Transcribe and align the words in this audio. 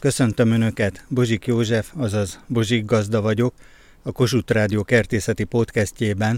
Köszöntöm 0.00 0.50
Önöket, 0.52 0.94
Bozsik 1.14 1.46
József, 1.46 1.86
azaz 2.04 2.44
Bozsik 2.54 2.84
Gazda 2.84 3.20
vagyok, 3.22 3.52
a 4.04 4.12
Kossuth 4.12 4.52
Rádió 4.52 4.82
kertészeti 4.82 5.44
podcastjében 5.44 6.36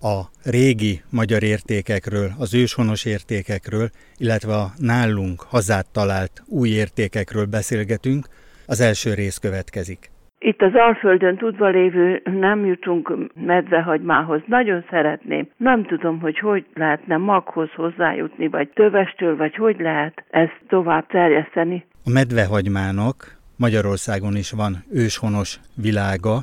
a 0.00 0.16
régi 0.44 0.94
magyar 1.20 1.42
értékekről, 1.42 2.28
az 2.38 2.54
őshonos 2.54 3.04
értékekről, 3.04 3.88
illetve 4.16 4.52
a 4.54 4.66
nálunk 4.76 5.40
hazát 5.40 5.86
talált 5.92 6.42
új 6.60 6.68
értékekről 6.68 7.46
beszélgetünk. 7.46 8.22
Az 8.66 8.80
első 8.80 9.14
rész 9.14 9.38
következik. 9.38 10.10
Itt 10.38 10.62
az 10.62 10.74
Alföldön 10.74 11.36
tudva 11.36 11.68
lévő 11.68 12.22
nem 12.24 12.66
jutunk 12.66 13.32
medvehagymához. 13.34 14.40
Nagyon 14.46 14.84
szeretném. 14.90 15.48
Nem 15.56 15.84
tudom, 15.84 16.20
hogy 16.20 16.38
hogy 16.38 16.64
lehetne 16.74 17.16
maghoz 17.16 17.70
hozzájutni, 17.72 18.48
vagy 18.48 18.68
tövestől, 18.68 19.36
vagy 19.36 19.54
hogy 19.54 19.76
lehet 19.80 20.24
ezt 20.30 20.60
tovább 20.68 21.06
terjeszteni. 21.06 21.84
A 22.04 22.10
medvehagymának 22.10 23.38
Magyarországon 23.56 24.36
is 24.36 24.50
van 24.50 24.84
őshonos 24.92 25.60
világa. 25.76 26.36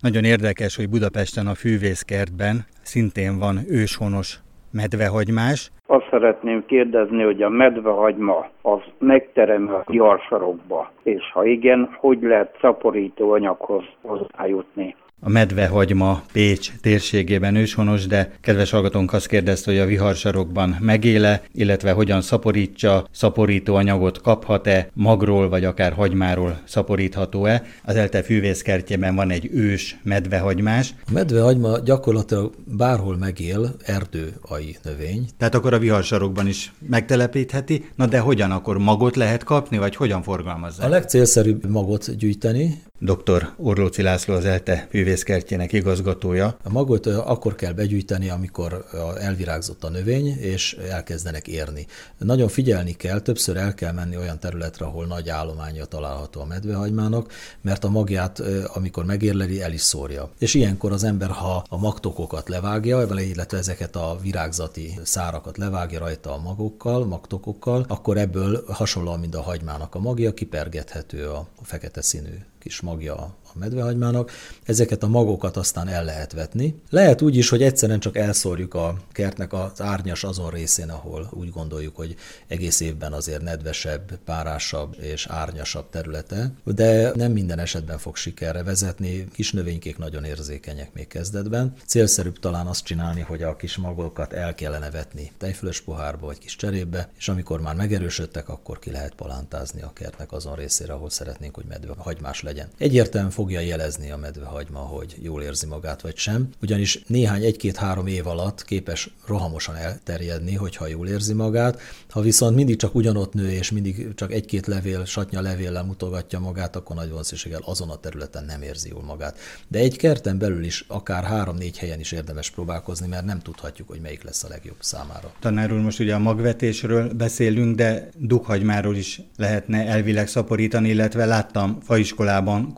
Nagyon 0.00 0.24
érdekes, 0.24 0.76
hogy 0.76 0.88
Budapesten 0.88 1.46
a 1.46 1.54
fűvészkertben 1.54 2.56
szintén 2.82 3.38
van 3.38 3.56
őshonos 3.68 4.38
medvehagymás. 4.72 5.70
Azt 5.86 6.08
szeretném 6.10 6.64
kérdezni, 6.66 7.22
hogy 7.22 7.42
a 7.42 7.48
medvehagyma 7.48 8.50
az 8.62 8.80
megterem 8.98 9.68
a 9.68 9.92
gyarsarokba, 9.92 10.92
és 11.02 11.30
ha 11.32 11.44
igen, 11.44 11.96
hogy 12.00 12.22
lehet 12.22 12.58
szaporító 12.60 13.32
anyaghoz 13.32 13.84
hozzájutni? 14.02 14.94
A 15.20 15.28
medvehagyma 15.28 16.22
Pécs 16.32 16.70
térségében 16.80 17.54
őshonos, 17.54 18.06
de 18.06 18.32
kedves 18.40 18.70
hallgatónk 18.70 19.12
azt 19.12 19.26
kérdezte, 19.26 19.70
hogy 19.70 19.80
a 19.80 19.86
viharsarokban 19.86 20.76
megéle, 20.80 21.42
illetve 21.52 21.92
hogyan 21.92 22.20
szaporítsa, 22.20 23.06
szaporító 23.10 23.74
anyagot 23.74 24.20
kaphat-e, 24.20 24.90
magról 24.94 25.48
vagy 25.48 25.64
akár 25.64 25.92
hagymáról 25.92 26.60
szaporítható-e. 26.64 27.62
Az 27.84 27.96
ELTE 27.96 28.22
fűvészkertjében 28.22 29.14
van 29.14 29.30
egy 29.30 29.48
ős 29.52 29.96
medvehagymás. 30.02 30.94
A 31.06 31.12
medvehagyma 31.12 31.78
gyakorlatilag 31.78 32.52
bárhol 32.64 33.16
megél, 33.16 33.74
erdőai 33.84 34.76
növény. 34.82 35.28
Tehát 35.36 35.54
akkor 35.54 35.74
a 35.74 35.78
viharsarokban 35.78 36.46
is 36.46 36.72
megtelepítheti, 36.88 37.88
na 37.96 38.06
de 38.06 38.18
hogyan 38.18 38.50
akkor 38.50 38.78
magot 38.78 39.16
lehet 39.16 39.44
kapni, 39.44 39.78
vagy 39.78 39.96
hogyan 39.96 40.22
forgalmazza? 40.22 40.84
A 40.84 40.88
legcélszerűbb 40.88 41.68
magot 41.70 42.16
gyűjteni, 42.16 42.82
Dr. 43.00 43.52
Orlóci 43.56 44.02
László 44.02 44.34
az 44.34 44.44
ELTE 44.44 44.86
fűvészkertjének 44.90 45.72
igazgatója. 45.72 46.56
A 46.62 46.70
magot 46.70 47.06
akkor 47.06 47.54
kell 47.54 47.72
begyűjteni, 47.72 48.28
amikor 48.28 48.84
elvirágzott 49.20 49.84
a 49.84 49.88
növény, 49.88 50.26
és 50.26 50.72
elkezdenek 50.72 51.48
érni. 51.48 51.86
Nagyon 52.18 52.48
figyelni 52.48 52.92
kell, 52.92 53.20
többször 53.20 53.56
el 53.56 53.74
kell 53.74 53.92
menni 53.92 54.16
olyan 54.16 54.38
területre, 54.38 54.84
ahol 54.84 55.06
nagy 55.06 55.28
állománya 55.28 55.84
található 55.84 56.40
a 56.40 56.44
medvehagymának, 56.44 57.32
mert 57.60 57.84
a 57.84 57.88
magját, 57.88 58.42
amikor 58.74 59.04
megérleli, 59.04 59.62
el 59.62 59.72
is 59.72 59.80
szórja. 59.80 60.30
És 60.38 60.54
ilyenkor 60.54 60.92
az 60.92 61.04
ember, 61.04 61.30
ha 61.30 61.64
a 61.68 61.78
magtokokat 61.78 62.48
levágja, 62.48 63.06
illetve 63.18 63.58
ezeket 63.58 63.96
a 63.96 64.18
virágzati 64.22 64.98
szárakat 65.02 65.56
levágja 65.56 65.98
rajta 65.98 66.32
a 66.34 66.40
magokkal, 66.40 67.06
magtokokkal, 67.06 67.84
akkor 67.88 68.16
ebből 68.16 68.64
hasonlóan, 68.66 69.20
mint 69.20 69.34
a 69.34 69.42
hagymának 69.42 69.94
a 69.94 69.98
magja, 69.98 70.34
kipergethető 70.34 71.28
a 71.28 71.46
fekete 71.62 72.02
színű 72.02 72.34
kis 72.68 72.82
magja 72.84 73.16
medvehagymának, 73.58 74.30
ezeket 74.64 75.02
a 75.02 75.08
magokat 75.08 75.56
aztán 75.56 75.88
el 75.88 76.04
lehet 76.04 76.32
vetni. 76.32 76.74
Lehet 76.90 77.22
úgy 77.22 77.36
is, 77.36 77.48
hogy 77.48 77.62
egyszerűen 77.62 78.00
csak 78.00 78.16
elszórjuk 78.16 78.74
a 78.74 78.96
kertnek 79.12 79.52
az 79.52 79.80
árnyas 79.80 80.24
azon 80.24 80.50
részén, 80.50 80.90
ahol 80.90 81.28
úgy 81.32 81.50
gondoljuk, 81.50 81.96
hogy 81.96 82.14
egész 82.46 82.80
évben 82.80 83.12
azért 83.12 83.42
nedvesebb, 83.42 84.18
párásabb 84.24 84.96
és 85.00 85.26
árnyasabb 85.26 85.90
területe, 85.90 86.52
de 86.64 87.12
nem 87.14 87.32
minden 87.32 87.58
esetben 87.58 87.98
fog 87.98 88.16
sikerre 88.16 88.62
vezetni. 88.62 89.28
Kis 89.32 89.52
növénykék 89.52 89.98
nagyon 89.98 90.24
érzékenyek 90.24 90.92
még 90.92 91.06
kezdetben. 91.06 91.74
Célszerűbb 91.86 92.38
talán 92.38 92.66
azt 92.66 92.84
csinálni, 92.84 93.20
hogy 93.20 93.42
a 93.42 93.56
kis 93.56 93.76
magokat 93.76 94.32
el 94.32 94.54
kellene 94.54 94.90
vetni 94.90 95.32
tejfölös 95.38 95.80
pohárba 95.80 96.26
vagy 96.26 96.38
kis 96.38 96.56
cserébe, 96.56 97.08
és 97.18 97.28
amikor 97.28 97.60
már 97.60 97.74
megerősödtek, 97.74 98.48
akkor 98.48 98.78
ki 98.78 98.90
lehet 98.90 99.14
palántázni 99.14 99.82
a 99.82 99.92
kertnek 99.94 100.32
azon 100.32 100.54
részére, 100.54 100.92
ahol 100.92 101.10
szeretnénk, 101.10 101.54
hogy 101.54 101.64
medve 101.68 101.92
hagymás 101.96 102.42
legyen. 102.42 102.68
Egyértelműen 102.78 103.32
fogja 103.48 103.66
jelezni 103.66 104.10
a 104.10 104.16
medvehagyma, 104.16 104.78
hogy 104.78 105.16
jól 105.22 105.42
érzi 105.42 105.66
magát 105.66 106.00
vagy 106.00 106.16
sem, 106.16 106.48
ugyanis 106.62 107.02
néhány 107.06 107.44
egy-két-három 107.44 108.06
év 108.06 108.26
alatt 108.26 108.64
képes 108.64 109.10
rohamosan 109.26 109.76
elterjedni, 109.76 110.54
hogyha 110.54 110.86
jól 110.86 111.08
érzi 111.08 111.32
magát. 111.32 111.80
Ha 112.08 112.20
viszont 112.20 112.56
mindig 112.56 112.76
csak 112.76 112.94
ugyanott 112.94 113.32
nő, 113.32 113.50
és 113.50 113.70
mindig 113.70 114.14
csak 114.14 114.32
egy-két 114.32 114.66
levél, 114.66 115.04
satnya 115.04 115.40
levéllel 115.40 115.84
mutogatja 115.84 116.38
magát, 116.38 116.76
akkor 116.76 116.96
nagy 116.96 117.10
valószínűséggel 117.10 117.60
azon 117.64 117.90
a 117.90 117.96
területen 117.96 118.44
nem 118.44 118.62
érzi 118.62 118.88
jól 118.88 119.02
magát. 119.02 119.38
De 119.68 119.78
egy 119.78 119.96
kerten 119.96 120.38
belül 120.38 120.64
is 120.64 120.84
akár 120.88 121.24
három-négy 121.24 121.78
helyen 121.78 122.00
is 122.00 122.12
érdemes 122.12 122.50
próbálkozni, 122.50 123.06
mert 123.06 123.24
nem 123.24 123.38
tudhatjuk, 123.38 123.88
hogy 123.88 124.00
melyik 124.00 124.22
lesz 124.22 124.44
a 124.44 124.48
legjobb 124.48 124.78
számára. 124.80 125.32
Tanár 125.40 125.72
úr, 125.72 125.80
most 125.80 126.00
ugye 126.00 126.14
a 126.14 126.18
magvetésről 126.18 127.12
beszélünk, 127.12 127.76
de 127.76 128.08
dughagymáról 128.16 128.96
is 128.96 129.20
lehetne 129.36 129.86
elvileg 129.86 130.28
szaporítani, 130.28 130.88
illetve 130.88 131.24
láttam 131.24 131.80
faiskolában 131.80 132.72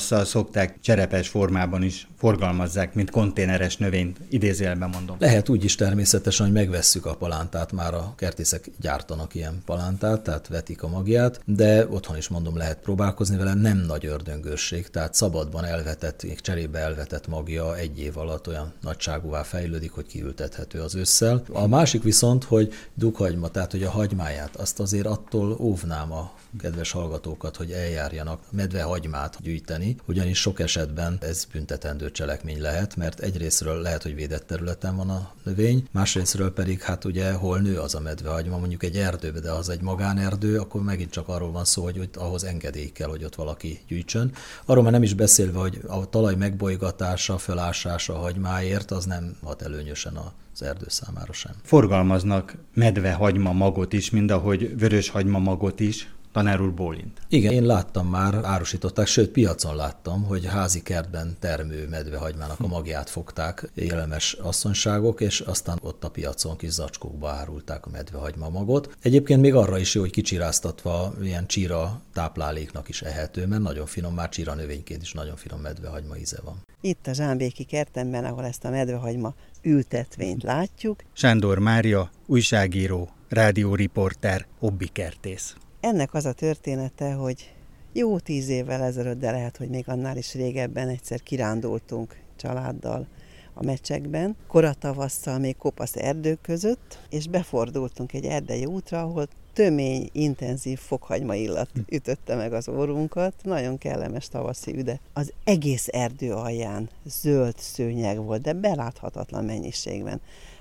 koratavasszal 0.00 0.24
szokták 0.24 0.80
cserepes 0.80 1.28
formában 1.28 1.82
is 1.82 2.08
forgalmazzák, 2.18 2.94
mint 2.94 3.10
konténeres 3.10 3.76
növényt, 3.76 4.20
idézőjelben 4.28 4.88
mondom. 4.88 5.16
Lehet 5.18 5.48
úgy 5.48 5.64
is 5.64 5.74
természetesen, 5.74 6.46
hogy 6.46 6.54
megvesszük 6.54 7.06
a 7.06 7.14
palántát, 7.14 7.72
már 7.72 7.94
a 7.94 8.14
kertészek 8.16 8.70
gyártanak 8.80 9.34
ilyen 9.34 9.62
palántát, 9.64 10.22
tehát 10.22 10.48
vetik 10.48 10.82
a 10.82 10.88
magját, 10.88 11.40
de 11.44 11.86
otthon 11.88 12.16
is 12.16 12.28
mondom, 12.28 12.56
lehet 12.56 12.78
próbálkozni 12.78 13.36
vele, 13.36 13.54
nem 13.54 13.78
nagy 13.78 14.06
ördöngősség, 14.06 14.90
tehát 14.90 15.14
szabadban 15.14 15.64
elvetett, 15.64 16.26
cserébe 16.40 16.78
elvetett 16.78 17.28
magja 17.28 17.76
egy 17.76 17.98
év 17.98 18.18
alatt 18.18 18.48
olyan 18.48 18.72
nagyságúvá 18.80 19.42
fejlődik, 19.42 19.90
hogy 19.90 20.06
kiültethető 20.06 20.80
az 20.80 20.94
ősszel. 20.94 21.42
A 21.52 21.66
másik 21.66 22.02
viszont, 22.02 22.44
hogy 22.44 22.72
dughagyma, 22.94 23.48
tehát 23.48 23.70
hogy 23.70 23.82
a 23.82 23.90
hagymáját, 23.90 24.56
azt 24.56 24.80
azért 24.80 25.06
attól 25.06 25.56
óvnám 25.58 26.12
a 26.12 26.32
kedves 26.58 26.90
hallgatókat, 26.90 27.56
hogy 27.56 27.70
eljárjanak 27.70 28.40
medvehagymát 28.50 29.38
gyűjteni, 29.42 29.96
ugyanis 30.06 30.40
sok 30.40 30.60
esetben 30.60 31.18
ez 31.20 31.44
büntetendő 31.52 32.10
cselekmény 32.10 32.60
lehet, 32.60 32.96
mert 32.96 33.20
egyrésztről 33.20 33.80
lehet, 33.80 34.02
hogy 34.02 34.14
védett 34.14 34.46
területen 34.46 34.96
van 34.96 35.10
a 35.10 35.32
növény, 35.44 35.86
másrésztről 35.90 36.52
pedig 36.52 36.82
hát 36.82 37.04
ugye 37.04 37.32
hol 37.32 37.58
nő 37.58 37.78
az 37.78 37.94
a 37.94 38.00
medvehagyma, 38.00 38.58
mondjuk 38.58 38.82
egy 38.82 38.96
erdőbe, 38.96 39.40
de 39.40 39.50
az 39.50 39.68
egy 39.68 39.80
magánerdő, 39.80 40.58
akkor 40.58 40.82
megint 40.82 41.10
csak 41.10 41.28
arról 41.28 41.50
van 41.50 41.64
szó, 41.64 41.82
hogy 41.82 41.98
ott 41.98 42.16
ahhoz 42.16 42.44
engedély 42.44 42.88
kell, 42.88 43.08
hogy 43.08 43.24
ott 43.24 43.34
valaki 43.34 43.80
gyűjtsön. 43.88 44.32
Arról 44.64 44.82
már 44.82 44.92
nem 44.92 45.02
is 45.02 45.14
beszélve, 45.14 45.58
hogy 45.58 45.80
a 45.86 46.08
talaj 46.08 46.34
megbolygatása, 46.34 47.38
felásása 47.38 48.14
a 48.14 48.18
hagymáért, 48.18 48.90
az 48.90 49.04
nem 49.04 49.36
hat 49.42 49.62
előnyösen 49.62 50.16
a 50.16 50.32
az 50.52 50.62
erdő 50.62 50.84
számára 50.88 51.32
sem. 51.32 51.52
Forgalmaznak 51.62 52.56
medvehagyma 52.74 53.52
magot 53.52 53.92
is, 53.92 54.10
mind 54.10 54.30
ahogy 54.30 54.78
vöröshagyma 54.78 55.38
magot 55.38 55.80
is. 55.80 56.08
Tanár 56.32 56.60
úr 56.60 56.74
bólint. 56.74 57.20
Igen, 57.28 57.52
én 57.52 57.66
láttam 57.66 58.08
már, 58.08 58.34
árusították, 58.42 59.06
sőt 59.06 59.30
piacon 59.30 59.76
láttam, 59.76 60.22
hogy 60.24 60.46
házi 60.46 60.82
kertben 60.82 61.36
termő 61.38 61.88
medvehagymának 61.88 62.60
a 62.60 62.66
magját 62.66 63.10
fogták 63.10 63.70
élelmes 63.74 64.32
asszonyságok, 64.32 65.20
és 65.20 65.40
aztán 65.40 65.78
ott 65.82 66.04
a 66.04 66.10
piacon 66.10 66.56
kis 66.56 66.70
zacskókba 66.70 67.28
árulták 67.28 67.86
a 67.86 67.90
medvehagyma 67.90 68.48
magot. 68.48 68.96
Egyébként 69.02 69.40
még 69.40 69.54
arra 69.54 69.78
is 69.78 69.94
jó, 69.94 70.00
hogy 70.00 70.10
kicsiráztatva 70.10 71.14
ilyen 71.22 71.46
csíra 71.46 72.00
tápláléknak 72.14 72.88
is 72.88 73.02
ehető, 73.02 73.46
mert 73.46 73.62
nagyon 73.62 73.86
finom, 73.86 74.14
már 74.14 74.28
csíra 74.28 74.54
növényként 74.54 75.02
is 75.02 75.12
nagyon 75.12 75.36
finom 75.36 75.60
medvehagyma 75.60 76.16
íze 76.16 76.38
van. 76.44 76.64
Itt 76.80 77.06
a 77.06 77.12
Zsámbéki 77.12 77.64
kertemben, 77.64 78.24
ahol 78.24 78.44
ezt 78.44 78.64
a 78.64 78.70
medvehagyma 78.70 79.34
ültetvényt 79.62 80.42
látjuk. 80.42 81.02
Sándor 81.12 81.58
Mária, 81.58 82.10
újságíró, 82.26 83.08
rádióriporter, 83.28 84.46
hobbikertész. 84.58 85.54
Ennek 85.80 86.14
az 86.14 86.24
a 86.24 86.32
története, 86.32 87.12
hogy 87.12 87.54
jó 87.92 88.18
tíz 88.18 88.48
évvel 88.48 88.82
ezelőtt, 88.82 89.18
de 89.18 89.30
lehet, 89.30 89.56
hogy 89.56 89.68
még 89.68 89.88
annál 89.88 90.16
is 90.16 90.34
régebben 90.34 90.88
egyszer 90.88 91.22
kirándultunk 91.22 92.16
családdal 92.36 93.06
a 93.54 93.64
mecsekben, 93.64 94.36
koratavasszal 94.48 95.38
még 95.38 95.56
kopasz 95.56 95.96
erdők 95.96 96.40
között, 96.40 96.98
és 97.10 97.28
befordultunk 97.28 98.12
egy 98.12 98.24
erdei 98.24 98.64
útra, 98.64 99.00
ahol 99.00 99.26
tömény, 99.52 100.08
intenzív 100.12 100.78
fokhagyma 100.78 101.34
illat 101.34 101.70
ütötte 101.88 102.34
meg 102.34 102.52
az 102.52 102.68
órunkat, 102.68 103.34
nagyon 103.42 103.78
kellemes 103.78 104.28
tavaszi 104.28 104.76
üde. 104.76 105.00
Az 105.12 105.32
egész 105.44 105.88
erdő 105.90 106.32
alján 106.32 106.88
zöld 107.04 107.58
szőnyeg 107.58 108.24
volt, 108.24 108.42
de 108.42 108.52
beláthatatlan 108.52 109.44
mennyiségben. 109.44 110.20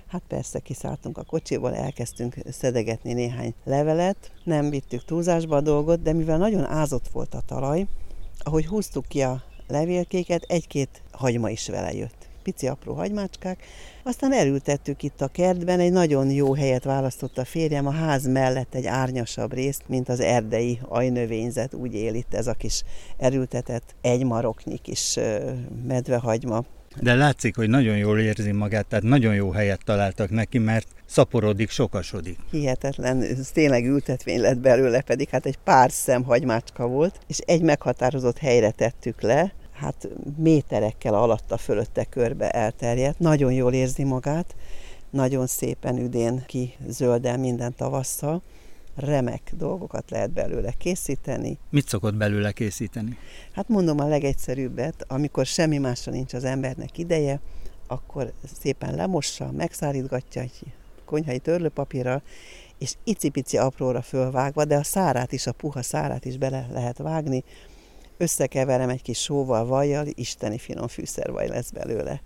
Hát 0.09 0.21
persze 0.27 0.59
kiszálltunk 0.59 1.17
a 1.17 1.23
kocsiból, 1.23 1.75
elkezdtünk 1.75 2.35
szedegetni 2.51 3.13
néhány 3.13 3.53
levelet, 3.63 4.31
nem 4.43 4.69
vittük 4.69 5.05
túlzásba 5.05 5.55
a 5.55 5.61
dolgot, 5.61 6.01
de 6.01 6.13
mivel 6.13 6.37
nagyon 6.37 6.65
ázott 6.65 7.07
volt 7.07 7.33
a 7.33 7.43
talaj, 7.45 7.87
ahogy 8.39 8.65
húztuk 8.65 9.05
ki 9.05 9.21
a 9.21 9.43
levélkéket, 9.67 10.43
egy-két 10.43 11.01
hagyma 11.11 11.49
is 11.49 11.67
vele 11.67 11.93
jött. 11.93 12.27
Pici 12.43 12.67
apró 12.67 12.93
hagymácskák. 12.93 13.63
Aztán 14.03 14.33
elültettük 14.33 15.03
itt 15.03 15.21
a 15.21 15.27
kertben, 15.27 15.79
egy 15.79 15.91
nagyon 15.91 16.31
jó 16.31 16.53
helyet 16.53 16.83
választott 16.83 17.37
a 17.37 17.45
férjem, 17.45 17.87
a 17.87 17.91
ház 17.91 18.27
mellett 18.27 18.75
egy 18.75 18.85
árnyasabb 18.85 19.53
részt, 19.53 19.83
mint 19.87 20.09
az 20.09 20.19
erdei 20.19 20.79
ajnövényzet, 20.87 21.73
úgy 21.73 21.93
él 21.93 22.13
itt 22.13 22.33
ez 22.33 22.47
a 22.47 22.53
kis 22.53 22.83
erültetett 23.17 23.95
egymaroknyi 24.01 24.77
kis 24.77 25.19
medvehagyma 25.87 26.63
de 27.01 27.15
látszik, 27.15 27.55
hogy 27.55 27.69
nagyon 27.69 27.97
jól 27.97 28.19
érzi 28.19 28.51
magát, 28.51 28.85
tehát 28.85 29.03
nagyon 29.03 29.35
jó 29.35 29.51
helyet 29.51 29.81
találtak 29.85 30.29
neki, 30.29 30.57
mert 30.57 30.87
szaporodik, 31.05 31.69
sokasodik. 31.69 32.37
Hihetetlen, 32.51 33.21
ez 33.21 33.49
tényleg 33.53 33.85
ültetvény 33.85 34.39
lett 34.39 34.57
belőle, 34.57 35.01
pedig 35.01 35.29
hát 35.29 35.45
egy 35.45 35.57
pár 35.63 35.91
szem 35.91 36.23
hagymácska 36.23 36.87
volt, 36.87 37.19
és 37.27 37.37
egy 37.37 37.61
meghatározott 37.61 38.37
helyre 38.37 38.71
tettük 38.71 39.21
le, 39.21 39.53
hát 39.73 40.09
méterekkel 40.37 41.13
alatta 41.13 41.57
fölötte 41.57 42.03
körbe 42.03 42.49
elterjedt, 42.49 43.19
nagyon 43.19 43.51
jól 43.53 43.73
érzi 43.73 44.03
magát, 44.03 44.55
nagyon 45.09 45.47
szépen 45.47 45.97
üdén 45.97 46.43
ki 46.45 46.73
zöldel 46.87 47.37
minden 47.37 47.75
tavasszal, 47.75 48.41
remek 48.95 49.51
dolgokat 49.57 50.09
lehet 50.09 50.31
belőle 50.31 50.71
készíteni. 50.77 51.57
Mit 51.69 51.87
szokott 51.87 52.15
belőle 52.15 52.51
készíteni? 52.51 53.17
Hát 53.51 53.67
mondom 53.67 53.99
a 53.99 54.07
legegyszerűbbet, 54.07 55.05
amikor 55.07 55.45
semmi 55.45 55.77
másra 55.77 56.11
nincs 56.11 56.33
az 56.33 56.43
embernek 56.43 56.97
ideje, 56.97 57.39
akkor 57.87 58.31
szépen 58.61 58.95
lemossa, 58.95 59.51
megszárítgatja 59.51 60.41
egy 60.41 60.59
konyhai 61.05 61.39
törlőpapírral, 61.39 62.21
és 62.77 62.93
icipici 63.03 63.57
apróra 63.57 64.01
fölvágva, 64.01 64.65
de 64.65 64.75
a 64.75 64.83
szárát 64.83 65.31
is, 65.31 65.47
a 65.47 65.51
puha 65.51 65.81
szárát 65.81 66.25
is 66.25 66.37
bele 66.37 66.67
lehet 66.71 66.97
vágni, 66.97 67.43
összekeverem 68.17 68.89
egy 68.89 69.01
kis 69.01 69.21
sóval, 69.21 69.65
vajjal, 69.65 70.05
isteni 70.09 70.57
finom 70.57 70.87
fűszervaj 70.87 71.47
lesz 71.47 71.69
belőle. 71.69 72.21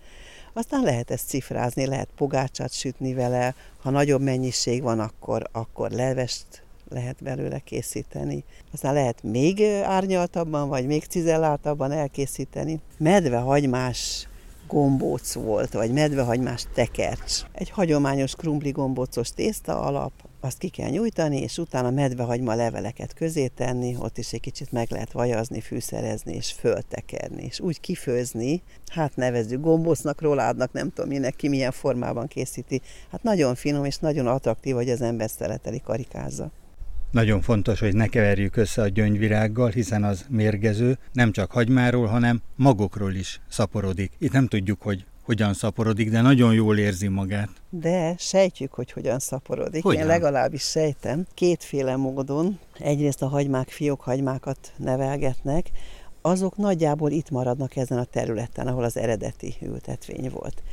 Aztán 0.54 0.84
lehet 0.84 1.12
ezt 1.12 1.28
cifrázni, 1.28 1.86
lehet 1.86 2.10
pogácsát 2.16 2.74
sütni 2.74 3.14
vele, 3.14 3.56
ha 3.82 3.90
nagyobb 3.90 4.22
mennyiség 4.22 4.82
van, 4.82 5.00
akkor, 5.00 5.50
akkor 5.52 5.92
levest 5.92 6.64
lehet 6.90 7.24
belőle 7.24 7.60
készíteni. 7.60 8.44
Aztán 8.74 8.94
lehet 8.94 9.24
még 9.24 9.64
árnyaltabban, 9.84 10.70
vagy 10.70 10.86
még 10.86 11.04
cizelláltabban 11.04 11.92
elkészíteni. 11.92 12.80
Medvehagymás 12.98 14.28
gombóc 14.68 15.34
volt, 15.34 15.74
vagy 15.74 15.92
medvehagymás 15.92 16.66
tekercs. 16.74 17.42
Egy 17.52 17.70
hagyományos 17.70 18.36
krumpli 18.36 18.72
gombócos 18.72 19.30
tészta 19.30 19.82
alap, 19.82 20.12
azt 20.44 20.58
ki 20.58 20.70
kell 20.70 20.90
nyújtani, 20.90 21.42
és 21.42 21.58
utána 21.58 21.90
medvehagyma 21.90 22.56
leveleket 22.56 23.14
közé 23.14 23.48
tenni, 23.48 23.96
ott 24.00 24.18
is 24.18 24.34
egy 24.34 24.40
kicsit 24.40 24.72
meg 24.72 24.88
lehet 24.92 25.12
vajazni, 25.12 25.62
fűszerezni 25.62 26.34
és 26.34 26.52
föltekerni, 26.52 27.44
és 27.44 27.60
úgy 27.60 27.80
kifőzni, 27.80 28.62
hát 28.88 29.16
nevezzük 29.16 29.62
gombócnak, 29.62 30.22
roládnak, 30.22 30.72
nem 30.72 30.90
tudom 30.90 31.10
minek, 31.10 31.36
ki 31.36 31.48
milyen 31.48 31.72
formában 31.72 32.28
készíti. 32.28 32.82
Hát 33.12 33.24
nagyon 33.24 33.56
finom 33.56 33.86
és 33.86 33.98
nagyon 33.98 34.28
attraktív, 34.28 34.76
hogy 34.76 34.90
az 34.90 35.02
ember 35.02 35.30
szereteli 35.30 35.82
karikázza. 35.82 36.52
Nagyon 37.12 37.42
fontos, 37.42 37.80
hogy 37.80 37.96
ne 37.96 38.08
keverjük 38.08 38.56
össze 38.56 38.82
a 38.82 38.88
gyöngyvirággal, 38.88 39.70
hiszen 39.70 40.04
az 40.04 40.26
mérgező, 40.30 40.98
nem 41.12 41.32
csak 41.32 41.52
hagymáról, 41.52 42.06
hanem 42.06 42.42
magokról 42.56 43.14
is 43.14 43.42
szaporodik. 43.50 44.12
Itt 44.18 44.32
nem 44.32 44.48
tudjuk, 44.48 44.82
hogy 44.82 45.06
hogyan 45.24 45.54
szaporodik, 45.54 46.10
de 46.10 46.22
nagyon 46.22 46.54
jól 46.54 46.78
érzi 46.78 47.08
magát. 47.08 47.50
De 47.70 48.16
sejtjük, 48.18 48.74
hogy 48.74 48.92
hogyan 48.92 49.20
szaporodik. 49.20 49.84
Hogyan? 49.84 50.02
Én 50.02 50.08
legalábbis 50.08 50.62
sejtem. 50.62 51.26
Kétféle 51.34 51.96
módon. 51.96 52.60
Egyrészt 52.80 53.22
a 53.22 53.28
hagymák, 53.28 53.70
fiókhagymákat 53.70 54.74
nevelgetnek, 54.78 55.72
azok 56.22 56.58
nagyjából 56.58 57.12
itt 57.12 57.30
maradnak 57.30 57.76
ezen 57.76 57.98
a 57.98 58.04
területen, 58.04 58.68
ahol 58.68 58.84
az 58.84 58.98
eredeti 58.98 59.56
ültetvény 59.62 60.30
volt 60.30 60.64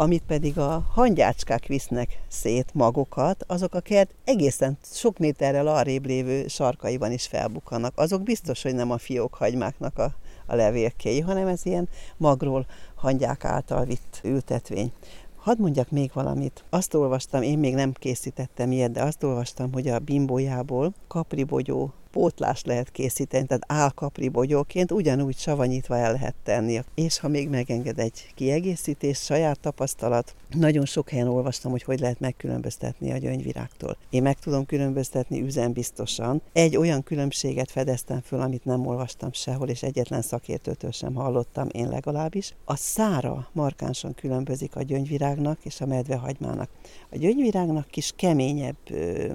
amit 0.00 0.22
pedig 0.26 0.58
a 0.58 0.86
hangyácskák 0.92 1.66
visznek 1.66 2.20
szét 2.28 2.70
magokat, 2.72 3.44
azok 3.46 3.74
a 3.74 3.80
kert 3.80 4.14
egészen 4.24 4.78
sok 4.82 5.18
méterrel 5.18 5.66
arrébb 5.66 6.06
lévő 6.06 6.48
sarkaiban 6.48 7.12
is 7.12 7.26
felbukkanak. 7.26 7.92
Azok 7.96 8.22
biztos, 8.22 8.62
hogy 8.62 8.74
nem 8.74 8.90
a 8.90 8.98
fiókhagymáknak 8.98 9.98
a, 9.98 10.14
a 10.46 10.54
levélkéi, 10.54 11.20
hanem 11.20 11.46
ez 11.46 11.66
ilyen 11.66 11.88
magról 12.16 12.66
hangyák 13.00 13.44
által 13.44 13.84
vitt 13.84 14.20
ültetvény. 14.24 14.92
Hadd 15.36 15.60
mondjak 15.60 15.90
még 15.90 16.10
valamit. 16.14 16.64
Azt 16.70 16.94
olvastam, 16.94 17.42
én 17.42 17.58
még 17.58 17.74
nem 17.74 17.92
készítettem 17.92 18.72
ilyet, 18.72 18.92
de 18.92 19.02
azt 19.02 19.22
olvastam, 19.22 19.72
hogy 19.72 19.88
a 19.88 19.98
bimbójából 19.98 20.94
kapribogyó 21.08 21.92
pótlást 22.10 22.66
lehet 22.66 22.90
készíteni, 22.90 23.46
tehát 23.46 23.64
álkapri 23.66 24.28
bogyóként 24.28 24.92
ugyanúgy 24.92 25.36
savanyítva 25.36 25.96
el 25.96 26.12
lehet 26.12 26.34
tenni. 26.44 26.80
És 26.94 27.18
ha 27.18 27.28
még 27.28 27.48
megenged 27.48 27.98
egy 27.98 28.32
kiegészítés, 28.34 29.18
saját 29.18 29.60
tapasztalat, 29.60 30.34
nagyon 30.50 30.84
sok 30.84 31.08
helyen 31.08 31.28
olvastam, 31.28 31.70
hogy 31.70 31.82
hogy 31.82 32.00
lehet 32.00 32.20
megkülönböztetni 32.20 33.12
a 33.12 33.16
gyöngyvirágtól. 33.16 33.96
Én 34.10 34.22
meg 34.22 34.38
tudom 34.38 34.66
különböztetni 34.66 35.40
üzenbiztosan. 35.40 36.42
Egy 36.52 36.76
olyan 36.76 37.02
különbséget 37.02 37.70
fedeztem 37.70 38.20
föl, 38.20 38.40
amit 38.40 38.64
nem 38.64 38.86
olvastam 38.86 39.32
sehol, 39.32 39.68
és 39.68 39.82
egyetlen 39.82 40.22
szakértőtől 40.22 40.90
sem 40.90 41.14
hallottam, 41.14 41.68
én 41.72 41.88
legalábbis. 41.88 42.54
A 42.64 42.76
szára 42.76 43.48
markánsan 43.52 44.14
különbözik 44.14 44.76
a 44.76 44.82
gyöngyvirágnak 44.82 45.64
és 45.64 45.80
a 45.80 45.86
medvehagymának. 45.86 46.68
A 47.10 47.16
gyöngyvirágnak 47.16 47.88
kis 47.88 48.12
keményebb, 48.16 48.76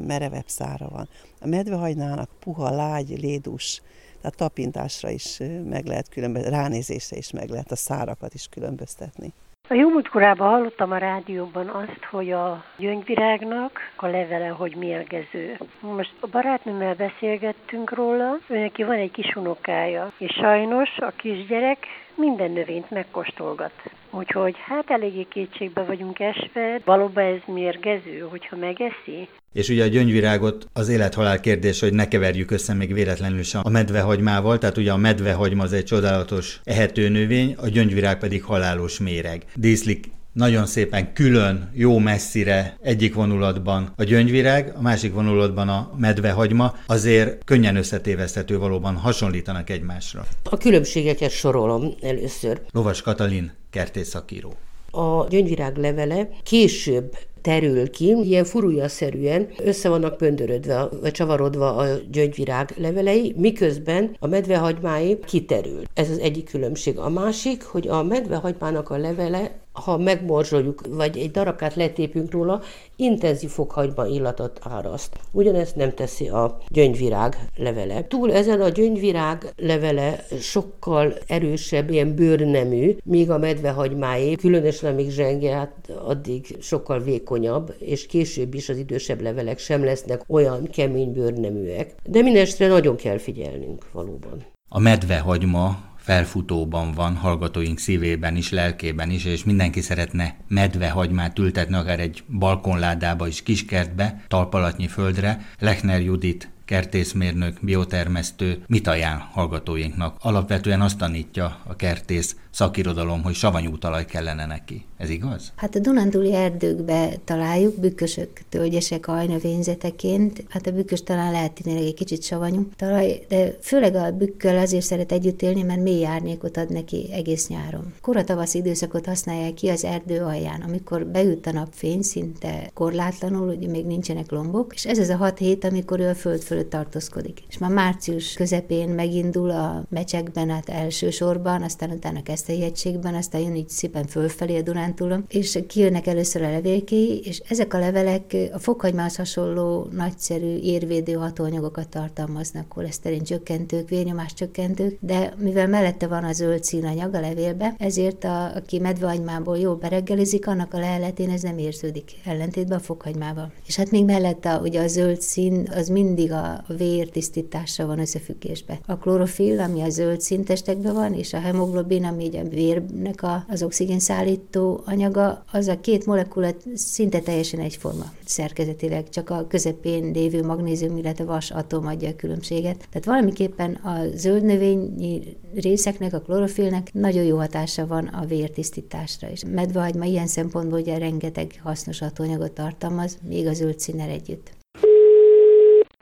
merevebb 0.06 0.48
szára 0.48 0.89
van. 0.89 1.10
A 1.45 1.47
medvehajnának 1.47 2.30
puha, 2.39 2.75
lágy, 2.75 3.19
lédus, 3.21 3.81
tehát 4.21 4.38
tapintásra 4.38 5.09
is 5.09 5.39
meg 5.69 5.86
lehet 5.86 6.09
különböztetni, 6.09 6.57
ránézésre 6.57 7.18
is 7.18 7.31
meg 7.31 7.50
lehet 7.50 7.71
a 7.71 7.75
szárakat 7.75 8.33
is 8.33 8.47
különböztetni. 8.50 9.33
A 9.69 9.74
jó 9.74 9.89
múltkorában 9.89 10.50
hallottam 10.50 10.92
a 10.92 10.97
rádióban 10.97 11.68
azt, 11.68 12.03
hogy 12.12 12.31
a 12.31 12.63
gyöngyvirágnak 12.77 13.80
a 13.95 14.07
levele, 14.07 14.47
hogy 14.47 14.75
mérgező. 14.75 15.57
Most 15.80 16.13
a 16.19 16.27
barátnőmmel 16.27 16.95
beszélgettünk 16.95 17.94
róla, 17.94 18.38
ő 18.47 18.59
neki 18.59 18.83
van 18.83 18.97
egy 18.97 19.12
kis 19.12 19.36
unokája, 19.36 20.13
és 20.18 20.31
sajnos 20.33 20.97
a 20.97 21.12
kisgyerek 21.15 21.86
minden 22.17 22.51
növényt 22.51 22.89
megkóstolgat. 22.91 23.71
Úgyhogy 24.12 24.56
hát 24.67 24.89
eléggé 24.89 25.27
kétségbe 25.29 25.83
vagyunk 25.83 26.19
esve. 26.19 26.81
Valóban 26.85 27.23
ez 27.23 27.53
mérgező, 27.53 28.19
hogyha 28.29 28.56
megeszi? 28.56 29.27
És 29.53 29.69
ugye 29.69 29.83
a 29.83 29.88
gyöngyvirágot 29.88 30.67
az 30.73 30.89
élethalál 30.89 31.39
kérdés, 31.39 31.79
hogy 31.79 31.94
ne 31.94 32.07
keverjük 32.07 32.51
össze 32.51 32.73
még 32.73 32.94
véletlenül 32.94 33.44
sem 33.44 33.62
a 33.63 33.69
medvehagymával, 33.69 34.57
tehát 34.57 34.77
ugye 34.77 34.91
a 34.91 34.97
medvehagyma 34.97 35.63
az 35.63 35.73
egy 35.73 35.83
csodálatos 35.83 36.59
ehető 36.63 37.09
növény, 37.09 37.56
a 37.62 37.67
gyöngyvirág 37.67 38.19
pedig 38.19 38.44
halálos 38.44 39.00
méreg. 39.00 39.44
Díszlik 39.56 40.14
nagyon 40.35 40.65
szépen 40.65 41.13
külön, 41.13 41.69
jó 41.73 41.97
messzire 41.97 42.77
egyik 42.81 43.13
vonulatban 43.13 43.93
a 43.95 44.03
gyöngyvirág, 44.03 44.73
a 44.77 44.81
másik 44.81 45.13
vonulatban 45.13 45.69
a 45.69 45.91
medvehagyma, 45.97 46.73
azért 46.85 47.43
könnyen 47.43 47.75
összetéveszthető 47.75 48.57
valóban 48.57 48.95
hasonlítanak 48.95 49.69
egymásra. 49.69 50.25
A 50.43 50.57
különbségeket 50.57 51.31
sorolom 51.31 51.94
először. 52.01 52.61
Lovas 52.71 53.01
Katalin, 53.01 53.51
kertészakíró. 53.69 54.54
A 54.92 55.27
gyöngyvirág 55.27 55.77
levele 55.77 56.30
később 56.44 57.18
terül 57.42 57.89
ki, 57.89 58.15
ilyen 58.23 58.45
furúja-szerűen 58.45 59.47
össze 59.57 59.89
vannak 59.89 60.18
pöndörödve, 60.18 60.87
vagy 61.01 61.11
csavarodva 61.11 61.75
a 61.75 61.85
gyöngyvirág 62.11 62.73
levelei, 62.77 63.33
miközben 63.37 64.15
a 64.19 64.27
medvehagymái 64.27 65.19
kiterül. 65.25 65.83
Ez 65.94 66.09
az 66.09 66.19
egyik 66.19 66.49
különbség. 66.49 66.97
A 66.97 67.09
másik, 67.09 67.63
hogy 67.63 67.87
a 67.87 68.04
medvehagymának 68.04 68.89
a 68.89 68.97
levele 68.97 69.63
ha 69.75 69.97
megmorzsoljuk, 69.97 70.81
vagy 70.89 71.17
egy 71.17 71.31
darabkát 71.31 71.75
letépünk 71.75 72.31
róla, 72.31 72.61
intenzív 72.95 73.49
fokhagyma 73.49 74.05
illatot 74.05 74.59
áraszt. 74.63 75.19
Ugyanezt 75.31 75.75
nem 75.75 75.94
teszi 75.94 76.27
a 76.27 76.57
gyöngyvirág 76.69 77.37
levele. 77.55 78.03
Túl 78.03 78.33
ezen 78.33 78.61
a 78.61 78.69
gyöngyvirág 78.69 79.53
levele 79.57 80.25
sokkal 80.39 81.13
erősebb, 81.27 81.89
ilyen 81.89 82.15
bőrnemű, 82.15 82.95
míg 83.03 83.29
a 83.29 83.37
medvehagymáé, 83.37 84.35
különösen 84.35 84.91
amíg 84.91 85.09
zsenge, 85.09 85.55
hát 85.55 85.91
addig 86.05 86.57
sokkal 86.59 86.99
vékonyabb, 86.99 87.73
és 87.79 88.05
később 88.05 88.53
is 88.53 88.69
az 88.69 88.77
idősebb 88.77 89.21
levelek 89.21 89.59
sem 89.59 89.83
lesznek 89.83 90.23
olyan 90.27 90.69
kemény 90.69 91.11
bőrneműek. 91.11 91.95
De 92.03 92.21
mindestre 92.21 92.67
nagyon 92.67 92.95
kell 92.95 93.17
figyelnünk 93.17 93.85
valóban. 93.91 94.45
A 94.69 94.79
medvehagyma 94.79 95.77
felfutóban 96.06 96.92
van, 96.92 97.16
hallgatóink 97.16 97.80
szívében 97.80 98.35
is, 98.35 98.50
lelkében 98.50 99.09
is, 99.09 99.26
és 99.26 99.44
mindenki 99.44 99.81
szeretne 99.81 100.35
medvehagymát 100.47 101.40
ültetni, 101.40 101.76
akár 101.76 102.00
egy 102.00 102.24
balkonládába 102.40 103.28
is, 103.28 103.44
kiskertbe, 103.44 104.24
talpalatnyi 104.28 104.88
földre. 104.88 105.45
Lechner 105.59 106.02
Judit 106.02 106.50
kertészmérnök, 106.66 107.57
biotermesztő 107.62 108.64
mit 108.68 108.88
ajánl 108.88 109.28
hallgatóinknak? 109.31 110.18
Alapvetően 110.19 110.81
azt 110.81 110.97
tanítja 110.97 111.59
a 111.68 111.76
kertész 111.76 112.35
szakirodalom, 112.56 113.24
hogy 113.24 113.33
savanyú 113.33 113.78
talaj 113.78 114.06
kellene 114.06 114.45
neki. 114.45 114.85
Ez 114.97 115.09
igaz? 115.09 115.52
Hát 115.56 115.76
a 115.76 115.80
Dunántúli 115.80 116.33
erdőkbe 116.33 117.14
találjuk, 117.24 117.80
bükkösök, 117.80 118.30
tölgyesek, 118.50 119.07
ajnövényzeteként. 119.07 120.44
Hát 120.50 120.68
a 120.68 120.71
bükkös 120.71 121.04
talán 121.04 121.31
lehet 121.31 121.52
tényleg 121.64 121.83
egy 121.83 121.94
kicsit 121.94 122.24
savanyú 122.24 122.69
talaj, 122.76 123.26
de 123.28 123.57
főleg 123.62 123.95
a 123.95 124.12
bükköl 124.12 124.57
azért 124.57 124.85
szeret 124.85 125.12
együtt 125.12 125.42
élni, 125.42 125.62
mert 125.62 125.81
mély 125.81 126.06
árnyékot 126.06 126.57
ad 126.57 126.69
neki 126.71 127.09
egész 127.12 127.47
nyáron. 127.47 127.94
Kora 128.02 128.24
tavaszi 128.24 128.57
időszakot 128.57 129.06
használják 129.06 129.54
ki 129.54 129.69
az 129.69 129.83
erdő 129.83 130.21
alján, 130.21 130.62
amikor 130.62 131.06
beüt 131.06 131.47
a 131.47 131.52
napfény 131.52 132.02
szinte 132.02 132.69
korlátlanul, 132.74 133.47
ugye 133.47 133.68
még 133.68 133.85
nincsenek 133.85 134.31
lombok, 134.31 134.74
és 134.74 134.85
ez 134.85 134.97
az 134.97 135.09
a 135.09 135.16
hat 135.16 135.38
hét, 135.38 135.64
amikor 135.64 136.00
ő 136.00 136.09
a 136.09 136.16
föld 136.16 136.42
fölött 136.42 136.69
tartózkodik. 136.69 137.44
És 137.50 137.57
már 137.57 137.71
március 137.71 138.33
közepén 138.33 138.90
megindul 138.90 139.50
a 139.50 139.85
mecsekben, 139.90 140.50
hát 140.50 140.69
elsősorban, 140.69 141.62
aztán 141.62 141.90
utána 141.90 142.24
Keszthelyi 142.45 142.69
hegységben, 142.69 143.16
aztán 143.16 143.42
jön 143.42 143.56
így 143.56 143.69
szépen 143.69 144.06
fölfelé 144.06 144.57
a 144.57 144.61
Dunántúlon, 144.61 145.25
és 145.28 145.59
kijönnek 145.68 146.07
először 146.07 146.42
a 146.42 146.49
levélkéi, 146.49 147.19
és 147.23 147.42
ezek 147.49 147.73
a 147.73 147.80
levelek 147.80 148.37
a 148.54 148.59
fokhagymához 148.59 149.16
hasonló 149.16 149.87
nagyszerű 149.92 150.57
érvédő 150.57 151.14
hatóanyagokat 151.14 151.90
tartalmaznak, 151.90 152.68
koleszterin 152.68 153.23
csökkentők, 153.23 153.90
vérnyomás 153.90 154.33
csökkentők, 154.33 154.97
de 155.02 155.33
mivel 155.37 155.68
mellette 155.68 156.07
van 156.07 156.23
a 156.23 156.31
zöld 156.31 156.64
színanyag 156.64 157.14
a 157.14 157.19
levélbe, 157.19 157.75
ezért 157.78 158.23
a, 158.23 158.56
aki 158.56 158.80
medvehagymából 158.80 159.57
jól 159.57 159.75
bereggelizik, 159.75 160.47
annak 160.47 160.73
a 160.73 160.80
leheletén 160.80 161.30
ez 161.30 161.42
nem 161.42 161.57
érződik, 161.57 162.11
ellentétben 162.25 162.78
a 162.78 162.81
fokhagymával. 162.81 163.52
És 163.66 163.75
hát 163.75 163.92
még 163.92 164.06
mellette 164.06 164.57
ugye 164.57 164.81
a 164.81 164.87
zöld 164.87 165.21
szín 165.21 165.69
az 165.75 165.87
mindig 165.87 166.31
a 166.31 166.64
vér 166.78 167.09
tisztításra 167.09 167.85
van 167.85 167.99
összefüggésbe. 167.99 168.80
A 168.85 168.97
klorofil, 168.97 169.59
ami 169.59 169.81
a 169.81 169.90
zöld 169.90 170.21
színtestekben 170.21 170.94
van, 170.94 171.14
és 171.14 171.33
a 171.33 171.40
hemoglobin, 171.40 172.04
ami 172.04 172.33
a 172.37 172.49
vérnek 172.49 173.23
a, 173.23 173.45
az 173.47 173.63
oxigén 173.63 173.99
szállító 173.99 174.81
anyaga, 174.85 175.44
az 175.51 175.68
a 175.68 175.80
két 175.80 176.06
molekula 176.06 176.49
szinte 176.73 177.19
teljesen 177.19 177.59
egyforma 177.59 178.11
szerkezetileg, 178.25 179.09
csak 179.09 179.30
a 179.30 179.47
közepén 179.47 180.11
lévő 180.11 180.44
magnézium, 180.44 180.97
illetve 180.97 181.23
vas 181.23 181.51
atom 181.51 181.87
adja 181.87 182.09
a 182.09 182.15
különbséget. 182.15 182.77
Tehát 182.77 183.06
valamiképpen 183.06 183.73
a 183.73 184.15
zöld 184.15 184.44
növényi 184.44 185.37
részeknek, 185.54 186.13
a 186.13 186.19
klorofilnek 186.19 186.94
nagyon 186.94 187.23
jó 187.23 187.37
hatása 187.37 187.87
van 187.87 188.06
a 188.06 188.25
vértisztításra 188.25 189.30
is. 189.30 189.44
Medvehagyma 189.45 190.06
ilyen 190.06 190.27
szempontból 190.27 190.80
ugye 190.80 190.97
rengeteg 190.97 191.59
hasznos 191.63 191.99
hatóanyagot 191.99 192.51
tartalmaz, 192.51 193.18
még 193.27 193.47
a 193.47 193.54
zöld 193.54 193.80
színnel 193.80 194.09
együtt 194.09 194.55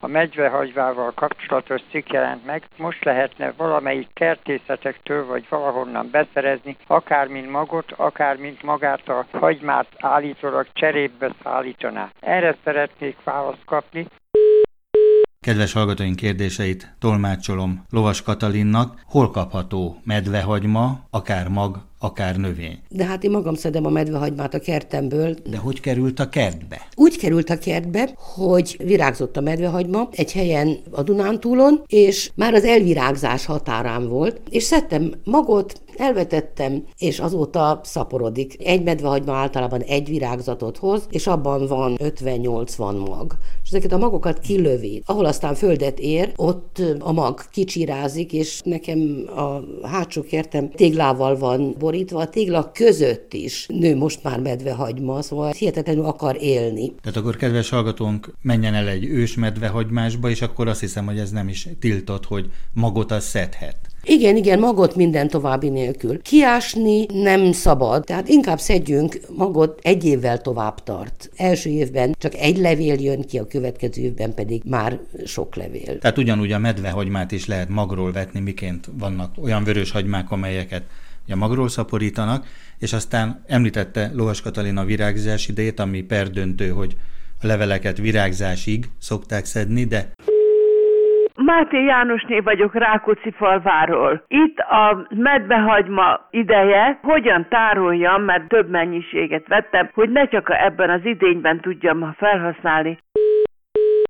a 0.03 0.07
medvehagyvával 0.07 1.11
kapcsolatos 1.11 1.81
cikk 1.91 2.11
jelent 2.11 2.45
meg. 2.45 2.67
Most 2.77 3.03
lehetne 3.03 3.53
valamelyik 3.57 4.07
kertészetektől 4.13 5.25
vagy 5.25 5.45
valahonnan 5.49 6.09
beszerezni, 6.11 6.77
akár 6.87 7.27
mint 7.27 7.51
magot, 7.51 7.91
akár 7.91 8.37
mint 8.37 8.63
magát 8.63 9.09
a 9.09 9.25
hagymát 9.31 9.87
állítólag 9.99 10.67
cserébe 10.73 11.35
szállítaná. 11.43 12.09
Erre 12.19 12.55
szeretnék 12.63 13.17
választ 13.23 13.65
kapni. 13.65 14.05
Kedves 15.39 15.73
hallgatóink 15.73 16.15
kérdéseit 16.15 16.95
tolmácsolom 16.99 17.83
Lovas 17.89 18.21
Katalinnak. 18.21 19.01
Hol 19.05 19.31
kapható 19.31 19.95
medvehagyma, 20.03 20.99
akár 21.09 21.47
mag, 21.47 21.77
akár 22.03 22.35
növény? 22.35 22.79
De 22.89 23.05
hát 23.05 23.23
én 23.23 23.31
magam 23.31 23.55
szedem 23.55 23.85
a 23.85 23.89
medvehagymát 23.89 24.53
a 24.53 24.59
kertemből. 24.59 25.35
De 25.49 25.57
hogy 25.57 25.79
került 25.79 26.19
a 26.19 26.29
kertbe? 26.29 26.87
Úgy 26.95 27.17
került 27.17 27.49
a 27.49 27.57
kertbe, 27.57 28.13
hogy 28.17 28.77
virágzott 28.83 29.37
a 29.37 29.41
medvehagyma 29.41 30.09
egy 30.11 30.31
helyen 30.31 30.77
a 30.91 31.03
Dunántúlon, 31.03 31.83
és 31.87 32.31
már 32.35 32.53
az 32.53 32.63
elvirágzás 32.63 33.45
határán 33.45 34.07
volt, 34.07 34.41
és 34.49 34.63
szedtem 34.63 35.13
magot, 35.23 35.81
elvetettem, 35.97 36.83
és 36.97 37.19
azóta 37.19 37.79
szaporodik. 37.83 38.55
Egy 38.65 38.83
medvehagyma 38.83 39.33
általában 39.33 39.81
egy 39.81 40.07
virágzatot 40.07 40.77
hoz, 40.77 41.07
és 41.09 41.27
abban 41.27 41.67
van 41.67 41.97
50-80 42.03 43.07
mag. 43.07 43.37
És 43.63 43.69
ezeket 43.69 43.91
a 43.91 43.97
magokat 43.97 44.39
kilövi. 44.39 45.01
Ahol 45.05 45.25
aztán 45.25 45.55
földet 45.55 45.99
ér, 45.99 46.31
ott 46.35 46.81
a 46.99 47.11
mag 47.11 47.41
kicsirázik, 47.51 48.33
és 48.33 48.61
nekem 48.63 49.29
a 49.35 49.87
hátsó 49.87 50.21
kertem 50.21 50.69
téglával 50.69 51.37
van 51.37 51.75
borítva, 51.93 52.19
a 52.19 52.29
tégla 52.29 52.71
között 52.71 53.33
is 53.33 53.65
nő 53.67 53.95
most 53.95 54.23
már 54.23 54.39
medvehagyma, 54.39 55.21
szóval 55.21 55.51
hihetetlenül 55.51 56.05
akar 56.05 56.37
élni. 56.41 56.93
Tehát 57.01 57.17
akkor 57.17 57.35
kedves 57.35 57.69
hallgatónk, 57.69 58.33
menjen 58.41 58.73
el 58.73 58.87
egy 58.87 59.05
ős 59.05 59.35
medvehagymásba, 59.35 60.29
és 60.29 60.41
akkor 60.41 60.67
azt 60.67 60.79
hiszem, 60.79 61.05
hogy 61.05 61.17
ez 61.17 61.31
nem 61.31 61.47
is 61.47 61.67
tiltott, 61.79 62.25
hogy 62.25 62.49
magot 62.73 63.11
az 63.11 63.23
szedhet. 63.23 63.75
Igen, 64.05 64.35
igen, 64.35 64.59
magot 64.59 64.95
minden 64.95 65.27
további 65.27 65.69
nélkül. 65.69 66.21
Kiásni 66.21 67.05
nem 67.05 67.51
szabad, 67.51 68.03
tehát 68.03 68.27
inkább 68.27 68.59
szedjünk 68.59 69.19
magot, 69.37 69.79
egy 69.83 70.05
évvel 70.05 70.41
tovább 70.41 70.83
tart. 70.83 71.29
Első 71.35 71.69
évben 71.69 72.15
csak 72.17 72.35
egy 72.35 72.57
levél 72.57 72.99
jön 72.99 73.21
ki, 73.21 73.39
a 73.39 73.47
következő 73.47 74.01
évben 74.01 74.33
pedig 74.33 74.61
már 74.65 74.99
sok 75.25 75.55
levél. 75.55 75.99
Tehát 75.99 76.17
ugyanúgy 76.17 76.51
a 76.51 76.57
medvehagymát 76.57 77.31
is 77.31 77.47
lehet 77.47 77.69
magról 77.69 78.11
vetni, 78.11 78.39
miként 78.39 78.89
vannak 78.99 79.35
olyan 79.43 79.63
vörös 79.63 79.91
hagymák, 79.91 80.31
amelyeket 80.31 80.83
a 81.31 81.35
magról 81.35 81.67
szaporítanak, 81.67 82.45
és 82.79 82.93
aztán 82.93 83.43
említette 83.47 84.09
Lovas 84.13 84.41
Katalina 84.41 84.85
virágzás 84.85 85.47
idejét, 85.47 85.79
ami 85.79 86.01
perdöntő, 86.01 86.69
hogy 86.69 86.95
a 87.41 87.47
leveleket 87.47 87.97
virágzásig 87.97 88.85
szokták 88.99 89.45
szedni, 89.45 89.85
de 89.85 90.11
Máté 91.35 91.83
Jánosné 91.83 92.39
vagyok 92.39 92.75
Rákóczi 92.75 93.31
falváról. 93.31 94.23
Itt 94.27 94.57
a 94.57 95.07
medbehagyma 95.09 96.27
ideje, 96.29 96.99
hogyan 97.01 97.45
tároljam, 97.49 98.23
mert 98.23 98.47
több 98.47 98.69
mennyiséget 98.69 99.47
vettem, 99.47 99.89
hogy 99.93 100.09
ne 100.09 100.27
csak 100.27 100.49
ebben 100.49 100.89
az 100.89 101.01
idényben 101.03 101.59
tudjam 101.59 102.13
felhasználni. 102.17 102.97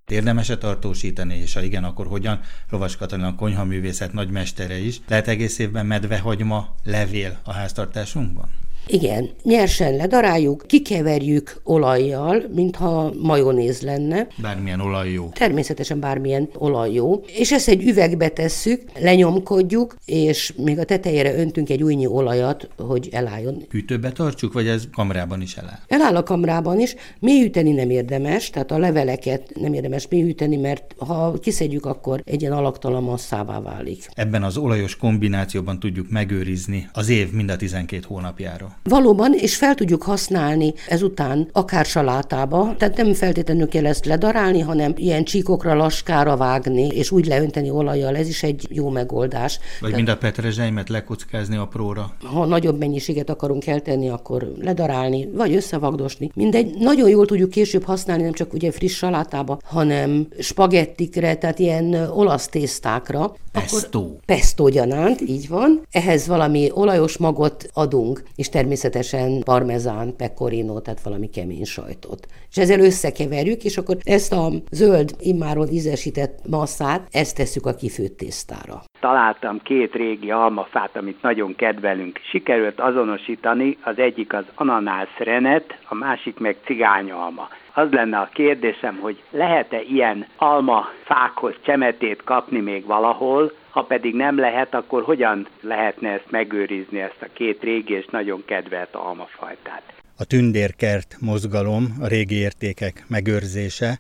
Érdemes-e 0.08 0.58
tartósítani, 0.58 1.36
és 1.36 1.54
ha 1.54 1.62
igen, 1.62 1.84
akkor 1.84 2.08
hogyan? 2.08 2.40
Lovas 2.70 2.96
Katalin 2.96 3.26
a 3.26 3.36
konyhaművészet 3.36 4.14
nagymestere 4.14 4.78
is. 4.78 5.00
Lehet 5.08 5.28
egész 5.28 5.60
évben 5.60 5.86
medvehagyma 5.86 6.76
levél 6.84 7.40
a 7.44 7.54
háztartásunkban? 7.54 8.50
Igen, 8.88 9.30
nyersen 9.44 9.96
ledaráljuk, 9.96 10.64
kikeverjük 10.68 11.62
olajjal, 11.64 12.44
mintha 12.54 13.14
majonéz 13.22 13.82
lenne. 13.82 14.28
Bármilyen 14.42 14.80
olaj 14.80 15.12
jó. 15.12 15.30
Természetesen 15.34 16.00
bármilyen 16.00 16.50
olaj 16.58 16.92
jó. 16.94 17.24
És 17.26 17.52
ezt 17.52 17.68
egy 17.68 17.84
üvegbe 17.84 18.30
tesszük, 18.30 18.82
lenyomkodjuk, 19.00 19.96
és 20.06 20.54
még 20.58 20.80
a 20.80 20.84
tetejére 20.84 21.36
öntünk 21.36 21.70
egy 21.70 21.84
újnyi 21.84 22.08
olajat, 22.08 22.70
hogy 22.78 23.10
elálljon. 23.12 23.66
Hűtőbe 23.70 24.12
tartsuk, 24.12 24.54
vagy 24.54 24.68
ez 24.68 24.84
kamrában 24.94 25.42
is 25.42 25.56
eláll? 25.56 25.80
Eláll 25.88 26.16
a 26.16 26.24
kamrában 26.24 26.80
is. 26.80 26.96
Mélyüteni 27.20 27.72
nem 27.72 27.90
érdemes, 27.90 28.50
tehát 28.50 28.72
a 28.72 28.78
leveleket 28.78 29.52
nem 29.60 29.74
érdemes 29.74 30.08
mélyüteni, 30.08 30.58
mert 30.58 30.96
ha 30.98 31.34
kiszedjük, 31.42 31.86
akkor 31.86 32.22
egy 32.26 32.42
ilyen 32.42 32.54
alaktalan 32.54 33.04
masszává 33.04 33.62
válik. 33.62 34.10
Ebben 34.14 34.44
az 34.44 34.58
olajos 34.58 34.96
kombinációban 34.96 35.80
tudjuk 35.80 36.10
megőrizni 36.10 36.90
az 36.94 37.10
év 37.10 37.32
mind 37.32 37.50
a 37.50 37.56
12 37.56 38.04
hónapjára. 38.08 38.73
Valóban, 38.84 39.34
és 39.34 39.56
fel 39.56 39.76
tudjuk 39.76 40.04
használni 40.04 40.74
ezután 40.88 41.48
akár 41.52 41.86
salátába, 41.86 42.76
tehát 42.78 42.98
nem 42.98 43.14
feltétlenül 43.14 43.68
kell 43.68 43.86
ezt 43.86 44.06
ledarálni, 44.06 44.60
hanem 44.60 44.94
ilyen 44.96 45.24
csíkokra, 45.24 45.74
laskára 45.74 46.38
vágni, 46.38 46.88
és 46.88 47.12
úgy 47.12 47.26
leönteni 47.26 47.70
olajjal, 47.70 48.16
ez 48.16 48.28
is 48.28 48.44
egy 48.44 48.68
jó 48.70 48.90
megoldás. 48.90 49.58
Vagy 49.58 49.90
tehát, 49.90 49.96
mind 49.96 50.08
a 50.08 50.18
petrezselymet 50.18 50.90
lekockázni 50.90 51.58
apróra. 51.58 52.16
Ha 52.24 52.46
nagyobb 52.46 52.80
mennyiséget 52.80 53.30
akarunk 53.30 53.68
eltenni, 53.68 54.10
akkor 54.10 54.52
ledarálni, 54.62 55.30
vagy 55.34 55.56
összevagdosni. 55.56 56.32
Mindegy, 56.36 56.74
nagyon 56.80 57.10
jól 57.10 57.26
tudjuk 57.26 57.50
később 57.50 57.84
használni, 57.84 58.24
nem 58.24 58.34
csak 58.34 58.54
ugye 58.54 58.72
friss 58.72 58.96
salátába, 58.96 59.60
hanem 59.64 60.28
spagettikre, 60.40 61.36
tehát 61.36 61.60
ilyen 61.60 61.94
olasz 61.94 62.48
tésztákra. 62.48 63.34
Pesto. 63.52 64.06
Pesto 64.26 64.70
gyanánt, 64.70 65.22
így 65.22 65.48
van. 65.48 65.82
Ehhez 65.92 66.28
valami 66.28 66.70
olajos 66.74 67.18
magot 67.18 67.70
adunk, 67.74 68.24
és 68.36 68.50
természetesen 68.64 69.44
parmezán, 69.44 70.16
pecorino, 70.18 70.80
tehát 70.82 71.02
valami 71.02 71.30
kemény 71.30 71.64
sajtot. 71.64 72.22
És 72.50 72.58
ezzel 72.58 72.80
összekeverjük, 72.80 73.64
és 73.64 73.78
akkor 73.78 73.96
ezt 74.04 74.34
a 74.34 74.46
zöld, 74.72 75.10
immáron 75.20 75.68
ízesített 75.68 76.36
masszát, 76.50 77.08
ezt 77.12 77.38
tesszük 77.38 77.66
a 77.66 77.76
kifőtt 77.76 78.18
tésztára. 78.18 78.76
Találtam 79.00 79.62
két 79.64 79.94
régi 79.94 80.32
almafát, 80.32 80.96
amit 80.98 81.22
nagyon 81.22 81.56
kedvelünk. 81.56 82.20
Sikerült 82.32 82.80
azonosítani, 82.80 83.78
az 83.84 83.98
egyik 83.98 84.34
az 84.34 84.46
ananász 84.56 85.18
renet, 85.18 85.78
a 85.90 85.96
másik 85.96 86.40
meg 86.40 86.56
cigányalma. 86.66 87.48
Az 87.74 87.92
lenne 87.92 88.18
a 88.18 88.30
kérdésem, 88.34 88.96
hogy 89.02 89.24
lehet-e 89.32 89.82
ilyen 89.82 90.28
almafákhoz 90.38 91.54
csemetét 91.62 92.24
kapni 92.24 92.60
még 92.60 92.86
valahol, 92.86 93.52
ha 93.74 93.82
pedig 93.84 94.16
nem 94.16 94.40
lehet, 94.40 94.74
akkor 94.74 95.04
hogyan 95.04 95.48
lehetne 95.62 96.10
ezt 96.10 96.32
megőrizni, 96.32 97.00
ezt 97.00 97.22
a 97.22 97.28
két 97.34 97.62
régi 97.62 97.94
és 97.94 98.06
nagyon 98.12 98.44
kedvelt 98.46 98.96
almafajtát? 98.96 99.84
A 100.18 100.24
tündérkert 100.24 101.18
mozgalom, 101.20 101.84
a 102.02 102.08
régi 102.08 102.36
értékek 102.36 103.06
megőrzése, 103.08 104.00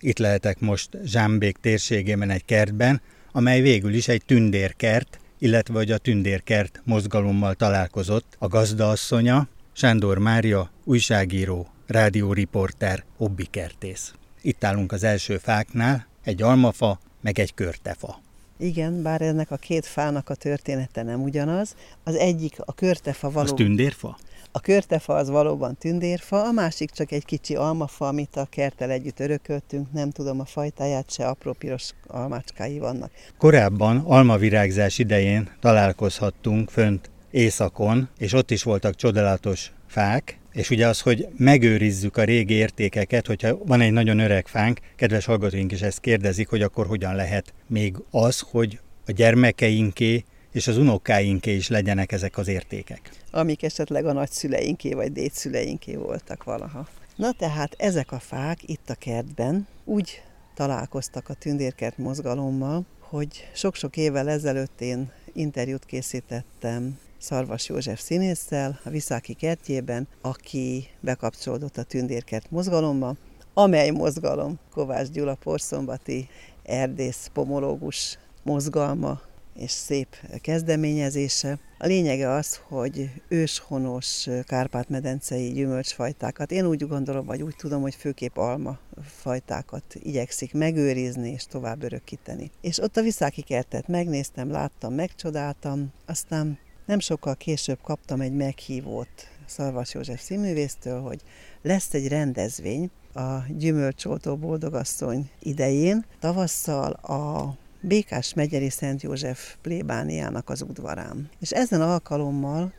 Itt 0.00 0.18
lehetek 0.18 0.60
most 0.60 0.88
Zsámbék 1.04 1.56
térségében 1.56 2.30
egy 2.30 2.44
kertben, 2.44 3.00
amely 3.32 3.60
végül 3.60 3.94
is 3.94 4.08
egy 4.08 4.24
tündérkert, 4.26 5.18
illetve 5.38 5.74
hogy 5.74 5.90
a 5.90 5.98
tündérkert 5.98 6.82
mozgalommal 6.84 7.54
találkozott 7.54 8.36
a 8.38 8.48
gazdaasszonya, 8.48 9.46
Sándor 9.72 10.18
Mária, 10.18 10.70
újságíró, 10.84 11.66
rádióriporter, 11.86 13.04
hobbikertész. 13.16 14.14
Itt 14.42 14.64
állunk 14.64 14.92
az 14.92 15.04
első 15.04 15.36
fáknál, 15.36 16.06
egy 16.24 16.42
almafa, 16.42 16.98
meg 17.20 17.38
egy 17.38 17.54
körtefa. 17.54 18.24
Igen, 18.58 19.02
bár 19.02 19.22
ennek 19.22 19.50
a 19.50 19.56
két 19.56 19.86
fának 19.86 20.28
a 20.28 20.34
története 20.34 21.02
nem 21.02 21.22
ugyanaz. 21.22 21.74
Az 22.04 22.14
egyik, 22.14 22.56
a 22.64 22.72
körtefa 22.72 23.30
való... 23.30 23.46
Az 23.46 23.52
tündérfa? 23.56 24.16
A 24.52 24.60
körtefa 24.60 25.14
az 25.14 25.28
valóban 25.28 25.76
tündérfa, 25.76 26.42
a 26.42 26.52
másik 26.52 26.90
csak 26.90 27.12
egy 27.12 27.24
kicsi 27.24 27.54
almafa, 27.54 28.08
amit 28.08 28.36
a 28.36 28.46
kerttel 28.50 28.90
együtt 28.90 29.20
örököltünk, 29.20 29.92
nem 29.92 30.10
tudom 30.10 30.40
a 30.40 30.44
fajtáját, 30.44 31.10
se 31.10 31.26
apró 31.26 31.52
piros 31.52 31.90
almácskái 32.06 32.78
vannak. 32.78 33.10
Korábban 33.38 33.96
almavirágzás 34.06 34.98
idején 34.98 35.50
találkozhattunk 35.60 36.70
fönt 36.70 37.10
északon, 37.30 38.08
és 38.18 38.32
ott 38.32 38.50
is 38.50 38.62
voltak 38.62 38.94
csodálatos 38.94 39.72
fák, 39.86 40.38
és 40.56 40.70
ugye 40.70 40.86
az, 40.86 41.00
hogy 41.00 41.28
megőrizzük 41.36 42.16
a 42.16 42.24
régi 42.24 42.54
értékeket, 42.54 43.26
hogyha 43.26 43.58
van 43.64 43.80
egy 43.80 43.92
nagyon 43.92 44.18
öreg 44.18 44.46
fánk, 44.46 44.80
kedves 44.96 45.24
hallgatóink 45.24 45.72
is 45.72 45.80
ezt 45.80 46.00
kérdezik, 46.00 46.48
hogy 46.48 46.62
akkor 46.62 46.86
hogyan 46.86 47.14
lehet 47.14 47.52
még 47.66 47.96
az, 48.10 48.40
hogy 48.40 48.80
a 49.06 49.12
gyermekeinké 49.12 50.24
és 50.52 50.66
az 50.66 50.78
unokáinké 50.78 51.54
is 51.54 51.68
legyenek 51.68 52.12
ezek 52.12 52.38
az 52.38 52.48
értékek. 52.48 53.10
Amik 53.30 53.62
esetleg 53.62 54.06
a 54.06 54.12
nagyszüleinké 54.12 54.92
vagy 54.92 55.12
dédszüleinké 55.12 55.94
voltak 55.94 56.44
valaha. 56.44 56.88
Na 57.16 57.32
tehát 57.32 57.74
ezek 57.78 58.12
a 58.12 58.18
fák 58.18 58.68
itt 58.68 58.90
a 58.90 58.94
kertben 58.94 59.66
úgy 59.84 60.22
találkoztak 60.54 61.28
a 61.28 61.34
tündérkert 61.34 61.98
mozgalommal, 61.98 62.84
hogy 62.98 63.48
sok-sok 63.54 63.96
évvel 63.96 64.28
ezelőtt 64.28 64.80
én 64.80 65.10
interjút 65.32 65.84
készítettem 65.84 66.98
Szarvas 67.26 67.68
József 67.68 68.00
színésszel 68.00 68.80
a 68.84 68.90
Viszáki 68.90 69.34
kertjében, 69.34 70.08
aki 70.20 70.88
bekapcsolódott 71.00 71.76
a 71.76 71.82
tündérkert 71.82 72.50
mozgalomba, 72.50 73.16
amely 73.54 73.90
mozgalom 73.90 74.58
Kovács 74.72 75.08
Gyula 75.08 75.34
porszombati 75.34 76.28
erdész 76.62 77.30
pomológus 77.32 78.18
mozgalma 78.42 79.20
és 79.54 79.70
szép 79.70 80.16
kezdeményezése. 80.40 81.58
A 81.78 81.86
lényege 81.86 82.30
az, 82.30 82.60
hogy 82.68 83.10
őshonos 83.28 84.28
kárpát-medencei 84.42 85.52
gyümölcsfajtákat, 85.52 86.52
én 86.52 86.66
úgy 86.66 86.86
gondolom, 86.88 87.26
vagy 87.26 87.42
úgy 87.42 87.56
tudom, 87.56 87.82
hogy 87.82 87.94
főképp 87.94 88.36
alma 88.36 88.78
fajtákat 89.02 89.84
igyekszik 89.94 90.54
megőrizni 90.54 91.30
és 91.30 91.44
tovább 91.44 91.82
örökíteni. 91.82 92.50
És 92.60 92.78
ott 92.78 92.96
a 92.96 93.02
Viszáki 93.02 93.42
kertet 93.42 93.88
megnéztem, 93.88 94.50
láttam, 94.50 94.94
megcsodáltam, 94.94 95.92
aztán 96.06 96.58
nem 96.86 96.98
sokkal 96.98 97.34
később 97.34 97.78
kaptam 97.82 98.20
egy 98.20 98.32
meghívót 98.32 99.28
Szarvas 99.46 99.94
József 99.94 100.22
színművésztől, 100.22 101.00
hogy 101.00 101.20
lesz 101.62 101.94
egy 101.94 102.08
rendezvény 102.08 102.90
a 103.14 103.36
Gyümölcsoltó 103.48 104.36
Boldogasszony 104.36 105.30
idején, 105.38 106.04
tavasszal 106.20 106.92
a 106.92 107.54
Békás 107.80 108.34
megyeri 108.34 108.70
Szent 108.70 109.02
József 109.02 109.56
plébániának 109.62 110.50
az 110.50 110.62
udvarán. 110.62 111.30
És 111.40 111.50
ezen 111.50 111.80
alkalommal 111.80 112.72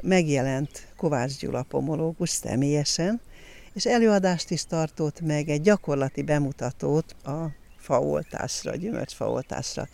megjelent 0.00 0.86
Kovács 0.96 1.38
Gyula 1.38 1.62
pomológus 1.62 2.30
személyesen, 2.30 3.20
és 3.72 3.86
előadást 3.86 4.50
is 4.50 4.64
tartott 4.64 5.20
meg 5.20 5.48
egy 5.48 5.60
gyakorlati 5.60 6.22
bemutatót 6.22 7.16
a 7.24 7.50
faoltásra, 7.76 8.76
gyümölcsfaoltásra. 8.76 9.88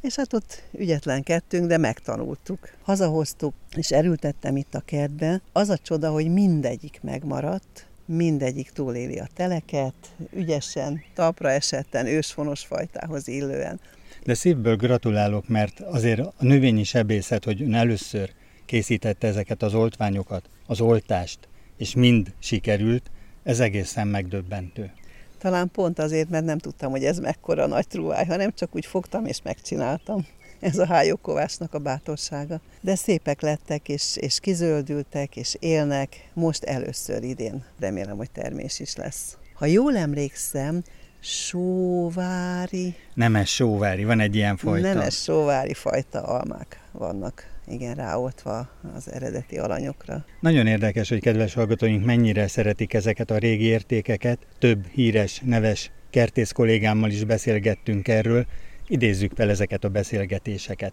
És 0.00 0.14
hát 0.14 0.32
ott 0.32 0.62
ügyetlenkedtünk, 0.72 1.66
de 1.66 1.76
megtanultuk. 1.76 2.70
Hazahoztuk, 2.82 3.54
és 3.76 3.90
erültettem 3.90 4.56
itt 4.56 4.74
a 4.74 4.80
kertbe. 4.80 5.40
Az 5.52 5.68
a 5.68 5.78
csoda, 5.78 6.10
hogy 6.10 6.32
mindegyik 6.32 6.98
megmaradt, 7.02 7.86
mindegyik 8.04 8.70
túléli 8.70 9.18
a 9.18 9.28
teleket, 9.34 9.94
ügyesen, 10.32 11.02
talpra 11.14 11.50
esetten, 11.50 12.06
ősfonos 12.06 12.60
fajtához 12.60 13.28
illően. 13.28 13.80
De 14.24 14.34
szívből 14.34 14.76
gratulálok, 14.76 15.48
mert 15.48 15.80
azért 15.80 16.20
a 16.20 16.32
növényi 16.38 16.84
sebészet, 16.84 17.44
hogy 17.44 17.62
ön 17.62 17.74
először 17.74 18.30
készítette 18.64 19.26
ezeket 19.26 19.62
az 19.62 19.74
oltványokat, 19.74 20.48
az 20.66 20.80
oltást, 20.80 21.38
és 21.76 21.94
mind 21.94 22.32
sikerült, 22.38 23.10
ez 23.42 23.60
egészen 23.60 24.08
megdöbbentő. 24.08 24.92
Talán 25.40 25.70
pont 25.70 25.98
azért, 25.98 26.28
mert 26.28 26.44
nem 26.44 26.58
tudtam, 26.58 26.90
hogy 26.90 27.04
ez 27.04 27.18
mekkora 27.18 27.66
nagy 27.66 27.86
truváj, 27.86 28.26
hanem 28.26 28.52
csak 28.54 28.74
úgy 28.74 28.86
fogtam 28.86 29.26
és 29.26 29.42
megcsináltam. 29.42 30.26
Ez 30.60 30.78
a 30.78 30.86
hájókovásnak 30.86 31.74
a 31.74 31.78
bátorsága. 31.78 32.60
De 32.80 32.94
szépek 32.94 33.40
lettek, 33.40 33.88
és, 33.88 34.16
és 34.16 34.40
kizöldültek, 34.40 35.36
és 35.36 35.56
élnek. 35.58 36.30
Most 36.34 36.64
először 36.64 37.22
idén. 37.22 37.64
Remélem, 37.78 38.16
hogy 38.16 38.30
termés 38.30 38.80
is 38.80 38.96
lesz. 38.96 39.36
Ha 39.54 39.66
jól 39.66 39.96
emlékszem, 39.96 40.82
sóvári... 41.20 42.94
Nemes 43.14 43.54
sóvári, 43.54 44.04
van 44.04 44.20
egy 44.20 44.34
ilyen 44.34 44.56
fajta. 44.56 44.92
Nemes 44.92 45.22
sóvári 45.22 45.74
fajta 45.74 46.22
almák 46.22 46.80
vannak 46.92 47.59
igen 47.66 47.94
ráoltva 47.94 48.68
az 48.94 49.12
eredeti 49.12 49.58
alanyokra. 49.58 50.24
Nagyon 50.40 50.66
érdekes, 50.66 51.08
hogy 51.08 51.20
kedves 51.20 51.54
hallgatóink 51.54 52.04
mennyire 52.04 52.46
szeretik 52.46 52.94
ezeket 52.94 53.30
a 53.30 53.38
régi 53.38 53.64
értékeket. 53.64 54.46
Több 54.58 54.86
híres, 54.86 55.40
neves 55.44 55.90
kertész 56.10 56.52
kollégámmal 56.52 57.10
is 57.10 57.24
beszélgettünk 57.24 58.08
erről. 58.08 58.46
Idézzük 58.86 59.32
fel 59.34 59.50
ezeket 59.50 59.84
a 59.84 59.88
beszélgetéseket 59.88 60.92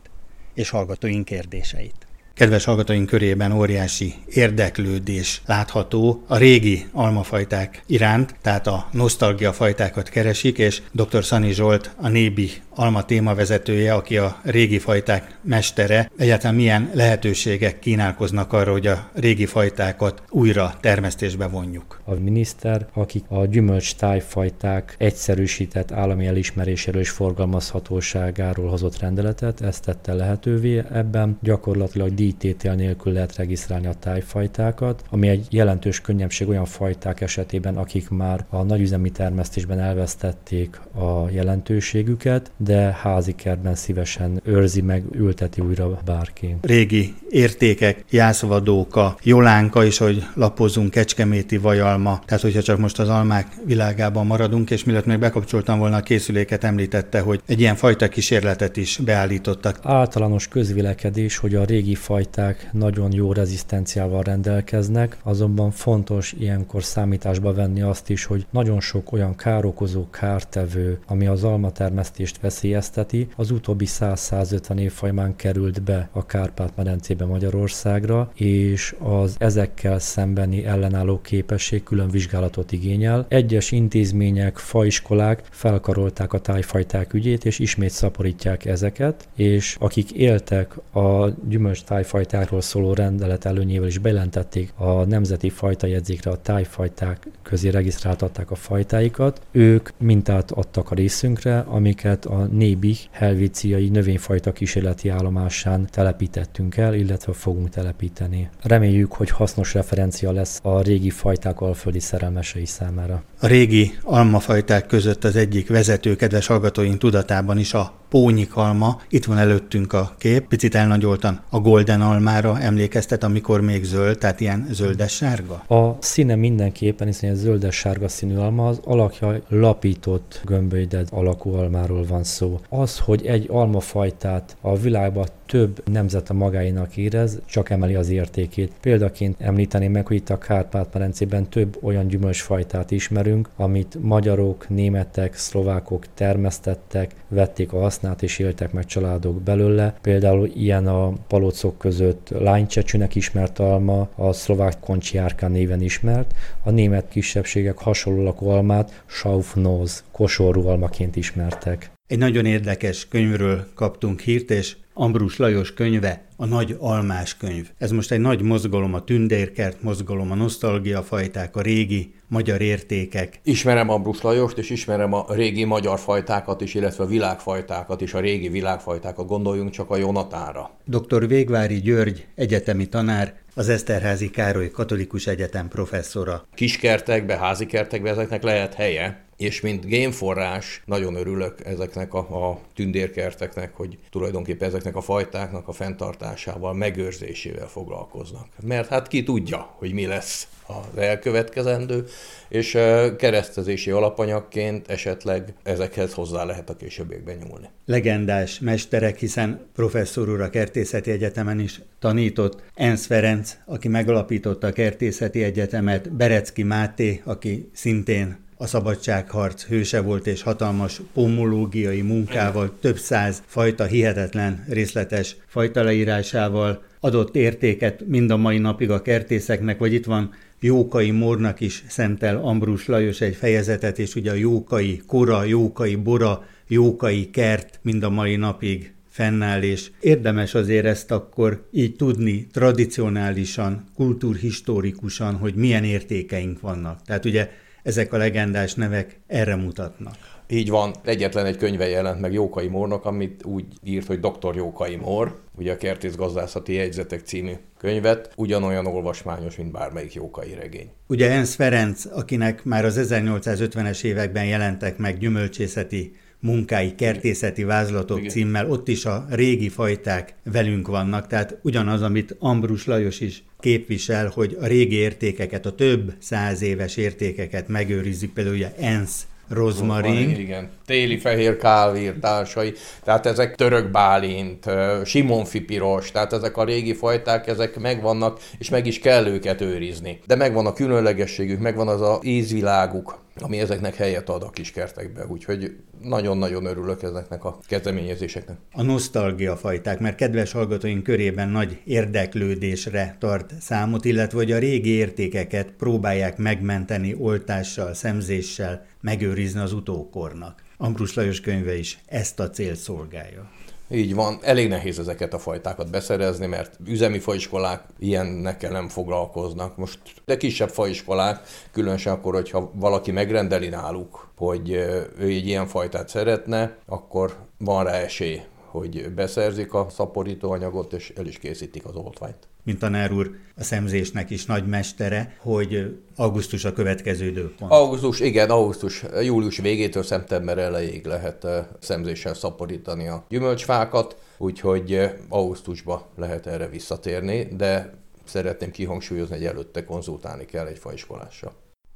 és 0.53 0.69
hallgatóink 0.69 1.25
kérdéseit. 1.25 2.06
Kedves 2.37 2.63
hallgatóink 2.63 3.05
körében 3.05 3.51
óriási 3.51 4.13
érdeklődés 4.29 5.41
látható 5.45 6.23
a 6.27 6.37
régi 6.37 6.85
almafajták 6.91 7.83
iránt, 7.85 8.35
tehát 8.41 8.67
a 8.67 8.87
nosztalgia 8.91 9.53
fajtákat 9.53 10.09
keresik, 10.09 10.57
és 10.57 10.81
dr. 10.91 11.23
Szani 11.23 11.51
Zsolt, 11.53 11.91
a 11.95 12.07
Nébi 12.07 12.49
alma 12.77 13.05
témavezetője, 13.05 13.93
aki 13.93 14.17
a 14.17 14.39
régi 14.43 14.79
fajták 14.79 15.37
mestere, 15.41 16.11
egyáltalán 16.17 16.55
milyen 16.55 16.89
lehetőségek 16.93 17.79
kínálkoznak 17.79 18.53
arra, 18.53 18.71
hogy 18.71 18.87
a 18.87 19.09
régi 19.13 19.45
fajtákat 19.45 20.21
újra 20.29 20.73
termesztésbe 20.79 21.47
vonjuk. 21.47 22.01
A 22.05 22.13
miniszter, 22.13 22.87
akik 22.93 23.23
a 23.27 23.45
gyümölcs 23.45 23.95
tájfajták 23.95 24.95
egyszerűsített 24.97 25.91
állami 25.91 26.25
elismeréséről 26.25 27.01
és 27.01 27.09
forgalmazhatóságáról 27.09 28.69
hozott 28.69 28.99
rendeletet, 28.99 29.61
ezt 29.61 29.83
tette 29.83 30.13
lehetővé. 30.13 30.83
Ebben 30.93 31.37
gyakorlatilag 31.41 32.13
díjtétel 32.27 32.75
nélkül 32.75 33.13
lehet 33.13 33.35
regisztrálni 33.35 33.87
a 33.87 33.93
tájfajtákat, 33.93 35.03
ami 35.09 35.27
egy 35.27 35.45
jelentős 35.49 36.01
könnyebbség 36.01 36.47
olyan 36.47 36.65
fajták 36.65 37.21
esetében, 37.21 37.77
akik 37.77 38.09
már 38.09 38.45
a 38.49 38.63
nagyüzemi 38.63 39.09
termesztésben 39.09 39.79
elvesztették 39.79 40.79
a 40.95 41.29
jelentőségüket, 41.29 42.51
de 42.57 42.97
házi 43.01 43.35
kertben 43.35 43.75
szívesen 43.75 44.41
őrzi 44.43 44.81
meg, 44.81 45.03
ülteti 45.11 45.61
újra 45.61 45.99
bárki. 46.05 46.55
Régi 46.61 47.13
értékek, 47.29 48.03
jászvadóka, 48.09 49.17
jolánka 49.23 49.83
is, 49.83 49.97
hogy 49.97 50.23
lapozunk, 50.33 50.91
kecskeméti 50.91 51.57
vajalma, 51.57 52.21
tehát 52.25 52.43
hogyha 52.43 52.61
csak 52.61 52.77
most 52.77 52.99
az 52.99 53.09
almák 53.09 53.47
világában 53.65 54.25
maradunk, 54.25 54.71
és 54.71 54.83
mielőtt 54.83 55.05
még 55.05 55.19
bekapcsoltam 55.19 55.79
volna 55.79 55.95
a 55.95 56.01
készüléket, 56.01 56.63
említette, 56.63 57.19
hogy 57.19 57.41
egy 57.45 57.59
ilyen 57.59 57.75
fajta 57.75 58.07
kísérletet 58.07 58.77
is 58.77 58.97
beállítottak. 58.97 59.79
Általános 59.83 60.47
közvilekedés, 60.47 61.37
hogy 61.37 61.55
a 61.55 61.65
régi 61.65 61.95
fajták 62.17 62.69
nagyon 62.71 63.11
jó 63.11 63.33
rezisztenciával 63.33 64.23
rendelkeznek, 64.23 65.17
azonban 65.23 65.71
fontos 65.71 66.33
ilyenkor 66.39 66.83
számításba 66.83 67.53
venni 67.53 67.81
azt 67.81 68.09
is, 68.09 68.25
hogy 68.25 68.45
nagyon 68.49 68.79
sok 68.79 69.11
olyan 69.11 69.35
károkozó, 69.35 70.09
kártevő, 70.09 70.99
ami 71.07 71.27
az 71.27 71.43
almatermesztést 71.43 72.39
vesz 72.41 72.55
veszélyezteti, 72.57 73.27
az 73.35 73.51
utóbbi 73.51 73.85
100-150 73.89 74.79
év 74.79 74.93
került 75.35 75.81
be 75.81 76.09
a 76.11 76.25
Kárpát-medencébe 76.25 77.25
Magyarországra, 77.25 78.31
és 78.33 78.95
az 78.99 79.35
ezekkel 79.39 79.99
szembeni 79.99 80.65
ellenálló 80.65 81.21
képesség 81.21 81.83
külön 81.83 82.09
vizsgálatot 82.09 82.71
igényel. 82.71 83.25
Egyes 83.29 83.71
intézmények, 83.71 84.57
faiskolák 84.57 85.43
felkarolták 85.49 86.33
a 86.33 86.39
tájfajták 86.39 87.13
ügyét, 87.13 87.45
és 87.45 87.59
ismét 87.59 87.89
szaporítják 87.89 88.65
ezeket, 88.65 89.27
és 89.35 89.75
akik 89.79 90.11
éltek 90.11 90.77
a 90.93 91.29
gyümölcs 91.47 91.83
tájfajtákról 92.07 92.61
szóló 92.61 92.93
rendelet 92.93 93.45
előnyével 93.45 93.87
is 93.87 93.97
bejelentették 93.97 94.73
a 94.75 95.05
nemzeti 95.05 95.49
fajtajegyzékre 95.49 96.31
a 96.31 96.41
tájfajták 96.41 97.27
közé 97.43 97.69
regisztráltatták 97.69 98.51
a 98.51 98.55
fajtáikat, 98.55 99.41
ők 99.51 99.89
mintát 99.97 100.51
adtak 100.51 100.91
a 100.91 100.95
részünkre, 100.95 101.59
amiket 101.59 102.25
a 102.25 102.43
Nébi 102.51 102.97
helvíciai 103.11 103.89
növényfajta 103.89 104.51
kísérleti 104.51 105.09
állomásán 105.09 105.87
telepítettünk 105.91 106.77
el, 106.77 106.93
illetve 106.93 107.33
fogunk 107.33 107.69
telepíteni. 107.69 108.49
Reméljük, 108.61 109.13
hogy 109.13 109.29
hasznos 109.29 109.73
referencia 109.73 110.31
lesz 110.31 110.59
a 110.63 110.81
régi 110.81 111.09
fajták 111.09 111.61
alföldi 111.61 111.99
szerelmesei 111.99 112.65
számára. 112.65 113.23
A 113.39 113.47
régi 113.47 113.91
almafajták 114.03 114.85
között 114.85 115.23
az 115.23 115.35
egyik 115.35 115.67
vezető 115.67 116.15
kedves 116.15 116.47
hallgatóink 116.47 116.97
tudatában 116.97 117.57
is 117.57 117.73
a 117.73 117.96
pónyikalma. 118.09 119.01
Itt 119.09 119.25
van 119.25 119.37
előttünk 119.37 119.93
a 119.93 120.15
kép, 120.17 120.47
picit 120.47 120.75
elnagyoltan 120.75 121.41
a 121.49 121.59
golden 121.59 122.01
almára 122.01 122.59
emlékeztet, 122.59 123.23
amikor 123.23 123.61
még 123.61 123.83
zöld, 123.83 124.17
tehát 124.17 124.39
ilyen 124.39 124.67
zöldes-sárga? 124.71 125.53
A 125.53 125.97
színe 125.99 126.35
mindenképpen, 126.35 127.07
hiszen 127.07 127.29
egy 127.29 127.35
zöldes-sárga 127.35 128.07
színű 128.07 128.35
alma, 128.35 128.67
az 128.67 128.79
alakja 128.83 129.41
lapított 129.47 130.41
gömbölyded 130.45 131.07
alakú 131.11 131.53
almáról 131.53 132.05
van 132.05 132.23
szó. 132.23 132.59
Az, 132.69 132.99
hogy 132.99 133.25
egy 133.25 133.47
almafajtát 133.51 134.57
a 134.61 134.77
világban 134.77 135.27
több 135.47 135.89
nemzete 135.89 136.33
magáinak 136.33 136.97
érez, 136.97 137.39
csak 137.45 137.69
emeli 137.69 137.95
az 137.95 138.09
értékét. 138.09 138.71
Példaként 138.81 139.35
említeném 139.39 139.91
meg, 139.91 140.07
hogy 140.07 140.15
itt 140.15 140.29
a 140.29 140.37
Kárpát-medencében 140.37 141.49
több 141.49 141.77
olyan 141.81 142.07
gyümölcsfajtát 142.07 142.91
ismerünk, 142.91 143.49
amit 143.55 143.97
magyarok, 144.01 144.69
németek, 144.69 145.35
szlovákok 145.35 146.05
termesztettek, 146.13 147.11
vették 147.27 147.73
a 147.73 147.79
hasznát 147.79 148.23
és 148.23 148.39
éltek 148.39 148.71
meg 148.71 148.85
családok 148.85 149.41
belőle. 149.41 149.95
Például 150.01 150.51
ilyen 150.55 150.87
a 150.87 151.13
palocok 151.27 151.77
között 151.77 152.29
lánycsecsűnek 152.29 153.15
ismert 153.15 153.59
alma, 153.59 154.09
a 154.15 154.33
szlovák 154.33 154.79
koncsiárka 154.79 155.47
néven 155.47 155.81
ismert, 155.81 156.33
a 156.63 156.71
német 156.71 157.07
kisebbségek 157.09 157.77
hasonló 157.77 158.23
lakó 158.23 158.49
almát 158.49 159.03
Schaufnoz, 159.05 160.03
kosorú 160.11 160.67
almaként 160.67 161.15
ismertek. 161.15 161.91
Egy 162.07 162.17
nagyon 162.17 162.45
érdekes 162.45 163.07
könyvről 163.07 163.67
kaptunk 163.73 164.19
hírt, 164.19 164.51
és 164.51 164.75
Ambrus 164.99 165.37
Lajos 165.37 165.73
könyve, 165.73 166.21
a 166.35 166.45
Nagy 166.45 166.75
Almás 166.79 167.37
könyv. 167.37 167.69
Ez 167.77 167.91
most 167.91 168.11
egy 168.11 168.19
nagy 168.19 168.41
mozgalom, 168.41 168.93
a 168.93 169.03
tündérkert 169.03 169.83
mozgalom, 169.83 170.31
a 170.31 170.35
nosztalgiafajták, 170.35 171.55
a 171.55 171.61
régi 171.61 172.13
magyar 172.27 172.61
értékek. 172.61 173.39
Ismerem 173.43 173.89
Ambrus 173.89 174.21
Lajost, 174.21 174.57
és 174.57 174.69
ismerem 174.69 175.13
a 175.13 175.25
régi 175.29 175.63
magyar 175.63 175.99
fajtákat 175.99 176.61
is, 176.61 176.73
illetve 176.73 177.03
a 177.03 177.07
világfajtákat 177.07 178.01
is, 178.01 178.13
a 178.13 178.19
régi 178.19 178.49
világfajtákat, 178.49 179.27
gondoljunk 179.27 179.69
csak 179.69 179.89
a 179.89 179.97
Jonatára. 179.97 180.71
Dr. 180.85 181.27
Végvári 181.27 181.79
György, 181.79 182.27
egyetemi 182.35 182.85
tanár, 182.85 183.33
az 183.55 183.69
Eszterházi 183.69 184.29
Károly 184.29 184.69
Katolikus 184.69 185.27
Egyetem 185.27 185.67
professzora. 185.67 186.45
Kiskertekbe, 186.53 187.37
házi 187.37 187.65
kertekbe 187.65 188.09
ezeknek 188.09 188.43
lehet 188.43 188.73
helye, 188.73 189.26
és 189.37 189.61
mint 189.61 189.85
génforrás 189.85 190.81
nagyon 190.85 191.15
örülök 191.15 191.65
ezeknek 191.65 192.13
a, 192.13 192.49
a 192.49 192.59
tündérkerteknek, 192.75 193.75
hogy 193.75 193.97
tulajdonképpen 194.09 194.67
ezeknek 194.67 194.95
a 194.95 195.01
fajtáknak 195.01 195.67
a 195.67 195.71
fenntartásával, 195.71 196.73
megőrzésével 196.73 197.67
foglalkoznak. 197.67 198.47
Mert 198.63 198.89
hát 198.89 199.07
ki 199.07 199.23
tudja, 199.23 199.73
hogy 199.77 199.93
mi 199.93 200.05
lesz 200.05 200.47
az 200.67 200.97
elkövetkezendő, 200.97 202.05
és 202.49 202.71
keresztezési 203.17 203.91
alapanyagként 203.91 204.87
esetleg 204.87 205.53
ezekhez 205.63 206.13
hozzá 206.13 206.43
lehet 206.43 206.69
a 206.69 206.75
későbbiekben 206.75 207.37
nyúlni. 207.37 207.69
Legendás 207.85 208.59
mesterek, 208.59 209.17
hiszen 209.19 209.67
professzor 209.75 210.29
úr 210.29 210.41
a 210.41 210.49
Kertészeti 210.49 211.11
Egyetemen 211.11 211.59
is 211.59 211.81
tanított, 211.99 212.61
Ensz 212.75 213.05
Ferenc, 213.05 213.57
aki 213.65 213.87
megalapította 213.87 214.67
a 214.67 214.71
Kertészeti 214.71 215.43
Egyetemet, 215.43 216.11
Berecki 216.11 216.63
Máté, 216.63 217.21
aki 217.25 217.69
szintén 217.73 218.45
a 218.57 218.67
szabadságharc 218.67 219.63
hőse 219.63 220.01
volt 220.01 220.27
és 220.27 220.41
hatalmas 220.41 221.01
pomológiai 221.13 222.01
munkával, 222.01 222.77
több 222.81 222.97
száz 222.97 223.43
fajta 223.45 223.85
hihetetlen 223.85 224.65
részletes 224.69 225.35
fajta 225.47 225.83
leírásával 225.83 226.83
adott 226.99 227.35
értéket 227.35 228.07
mind 228.07 228.31
a 228.31 228.37
mai 228.37 228.57
napig 228.57 228.89
a 228.89 229.01
kertészeknek, 229.01 229.77
vagy 229.77 229.93
itt 229.93 230.05
van 230.05 230.33
Jókai 230.59 231.11
Mornak 231.11 231.59
is 231.59 231.83
szentel 231.87 232.37
Ambrus 232.37 232.87
Lajos 232.87 233.21
egy 233.21 233.35
fejezetet, 233.35 233.99
és 233.99 234.15
ugye 234.15 234.31
a 234.31 234.35
Jókai 234.35 235.01
Kora, 235.07 235.43
Jókai 235.43 235.95
Bora, 235.95 236.45
Jókai 236.67 237.29
Kert 237.29 237.79
mind 237.81 238.03
a 238.03 238.09
mai 238.09 238.35
napig 238.35 238.93
fennáll, 239.09 239.61
és 239.61 239.91
érdemes 239.99 240.53
azért 240.53 240.85
ezt 240.85 241.11
akkor 241.11 241.67
így 241.71 241.95
tudni 241.95 242.47
tradicionálisan, 242.51 243.85
kultúrhistórikusan, 243.95 245.35
hogy 245.35 245.55
milyen 245.55 245.83
értékeink 245.83 246.59
vannak. 246.59 247.01
Tehát 247.05 247.25
ugye 247.25 247.49
ezek 247.87 248.13
a 248.13 248.17
legendás 248.17 248.73
nevek 248.73 249.19
erre 249.27 249.55
mutatnak. 249.55 250.15
Így 250.47 250.69
van, 250.69 250.93
egyetlen 251.03 251.45
egy 251.45 251.57
könyve 251.57 251.87
jelent 251.87 252.19
meg 252.19 252.33
Jókai 252.33 252.67
Mornak, 252.67 253.05
amit 253.05 253.45
úgy 253.45 253.65
írt, 253.83 254.07
hogy 254.07 254.19
Dr. 254.19 254.55
Jókai 254.55 254.95
Mor, 254.95 255.39
ugye 255.57 255.71
a 255.71 255.77
Kertész 255.77 256.15
gazdászati 256.15 256.73
jegyzetek 256.73 257.19
című 257.19 257.51
könyvet, 257.77 258.31
ugyanolyan 258.35 258.85
olvasmányos, 258.85 259.55
mint 259.55 259.71
bármelyik 259.71 260.13
Jókai 260.13 260.53
regény. 260.53 260.89
Ugye 261.07 261.31
Ensz 261.31 261.55
Ferenc, 261.55 262.05
akinek 262.05 262.63
már 262.63 262.85
az 262.85 263.07
1850-es 263.09 264.03
években 264.03 264.45
jelentek 264.45 264.97
meg 264.97 265.17
gyümölcsészeti 265.17 266.15
munkái, 266.39 266.95
kertészeti 266.95 267.63
vázlatok 267.63 268.17
Igen. 268.17 268.29
címmel, 268.29 268.69
ott 268.69 268.87
is 268.87 269.05
a 269.05 269.25
régi 269.29 269.69
fajták 269.69 270.33
velünk 270.43 270.87
vannak, 270.87 271.27
tehát 271.27 271.57
ugyanaz, 271.61 272.01
amit 272.01 272.35
Ambrus 272.39 272.85
Lajos 272.85 273.19
is 273.19 273.43
képvisel, 273.59 274.31
hogy 274.33 274.57
a 274.61 274.65
régi 274.65 274.95
értékeket, 274.95 275.65
a 275.65 275.75
több 275.75 276.13
száz 276.19 276.61
éves 276.61 276.97
értékeket 276.97 277.67
megőrizzük, 277.67 278.33
például 278.33 278.55
ugye 278.55 278.73
ENSZ 278.79 279.27
rozmarin. 279.49 280.29
Igen, 280.29 280.69
téli 280.85 281.17
fehér 281.17 281.57
kávér 281.57 282.15
társai, 282.21 282.73
tehát 283.03 283.25
ezek 283.25 283.55
török 283.55 283.91
bálint, 283.91 284.65
simonfi 285.05 285.61
piros, 285.61 286.11
tehát 286.11 286.33
ezek 286.33 286.57
a 286.57 286.63
régi 286.63 286.93
fajták, 286.93 287.47
ezek 287.47 287.79
megvannak, 287.79 288.39
és 288.57 288.69
meg 288.69 288.85
is 288.85 288.99
kell 288.99 289.27
őket 289.27 289.61
őrizni. 289.61 290.19
De 290.25 290.35
megvan 290.35 290.65
a 290.65 290.73
különlegességük, 290.73 291.59
megvan 291.59 291.87
az 291.87 292.01
a 292.01 292.19
ízviláguk, 292.23 293.25
ami 293.39 293.59
ezeknek 293.59 293.95
helyet 293.95 294.29
ad 294.29 294.43
a 294.43 294.49
kiskertekbe, 294.49 295.25
úgyhogy 295.27 295.75
nagyon-nagyon 296.01 296.65
örülök 296.65 297.03
ezeknek 297.03 297.43
a 297.43 297.59
kezdeményezéseknek. 297.67 298.57
A 298.71 298.81
nosztalgia 298.81 299.55
fajták, 299.55 299.99
mert 299.99 300.15
kedves 300.15 300.51
hallgatóink 300.51 301.03
körében 301.03 301.49
nagy 301.49 301.81
érdeklődésre 301.83 303.15
tart 303.19 303.53
számot, 303.59 304.05
illetve 304.05 304.37
hogy 304.37 304.51
a 304.51 304.57
régi 304.57 304.89
értékeket 304.89 305.71
próbálják 305.77 306.37
megmenteni 306.37 307.15
oltással, 307.19 307.93
szemzéssel, 307.93 308.85
megőrizni 309.07 309.59
az 309.59 309.73
utókornak. 309.73 310.63
Ambrus 310.77 311.13
Lajos 311.13 311.41
könyve 311.41 311.77
is 311.77 311.99
ezt 312.05 312.39
a 312.39 312.49
célt 312.49 312.77
szolgálja. 312.77 313.49
Így 313.89 314.15
van, 314.15 314.39
elég 314.41 314.67
nehéz 314.67 314.99
ezeket 314.99 315.33
a 315.33 315.39
fajtákat 315.39 315.89
beszerezni, 315.89 316.45
mert 316.45 316.79
üzemi 316.85 317.19
faiskolák 317.19 317.83
ilyennekkel 317.99 318.71
nem 318.71 318.87
foglalkoznak. 318.87 319.77
Most 319.77 319.99
de 320.25 320.37
kisebb 320.37 320.69
faiskolák, 320.69 321.41
különösen 321.71 322.13
akkor, 322.13 322.33
hogyha 322.33 322.71
valaki 322.73 323.11
megrendeli 323.11 323.67
náluk, 323.67 324.31
hogy 324.37 324.69
ő 324.71 325.11
egy 325.19 325.47
ilyen 325.47 325.67
fajtát 325.67 326.09
szeretne, 326.09 326.77
akkor 326.85 327.37
van 327.57 327.83
rá 327.83 327.93
esély, 327.93 328.41
hogy 328.77 329.11
beszerzik 329.15 329.73
a 329.73 329.87
szaporítóanyagot, 329.89 330.93
és 330.93 331.13
el 331.15 331.25
is 331.25 331.39
készítik 331.39 331.85
az 331.85 331.95
oltványt 331.95 332.47
mint 332.67 332.79
tanár 332.79 333.11
úr 333.11 333.31
a 333.55 333.63
szemzésnek 333.63 334.29
is 334.29 334.45
nagy 334.45 334.67
mestere, 334.67 335.37
hogy 335.39 335.97
augusztus 336.15 336.65
a 336.65 336.73
következő 336.73 337.25
időpont. 337.25 337.71
Augusztus, 337.71 338.19
igen, 338.19 338.49
augusztus, 338.49 339.03
július 339.23 339.57
végétől 339.57 340.03
szeptember 340.03 340.57
elejéig 340.57 341.05
lehet 341.05 341.47
szemzéssel 341.79 342.33
szaporítani 342.33 343.07
a 343.07 343.25
gyümölcsfákat, 343.29 344.17
úgyhogy 344.37 345.09
augusztusba 345.29 346.07
lehet 346.15 346.47
erre 346.47 346.67
visszatérni, 346.69 347.47
de 347.57 347.93
szeretném 348.25 348.71
kihangsúlyozni, 348.71 349.35
hogy 349.35 349.45
előtte 349.45 349.83
konzultálni 349.83 350.45
kell 350.45 350.65
egy 350.65 350.79
faiskolással. 350.79 351.53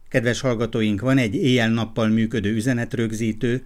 Kedves 0.10 0.41
hallgatóink, 0.41 1.02
van 1.02 1.17
egy 1.17 1.36
éjjel-nappal 1.36 2.08
működő 2.08 2.54
üzenetrögzítő, 2.54 3.65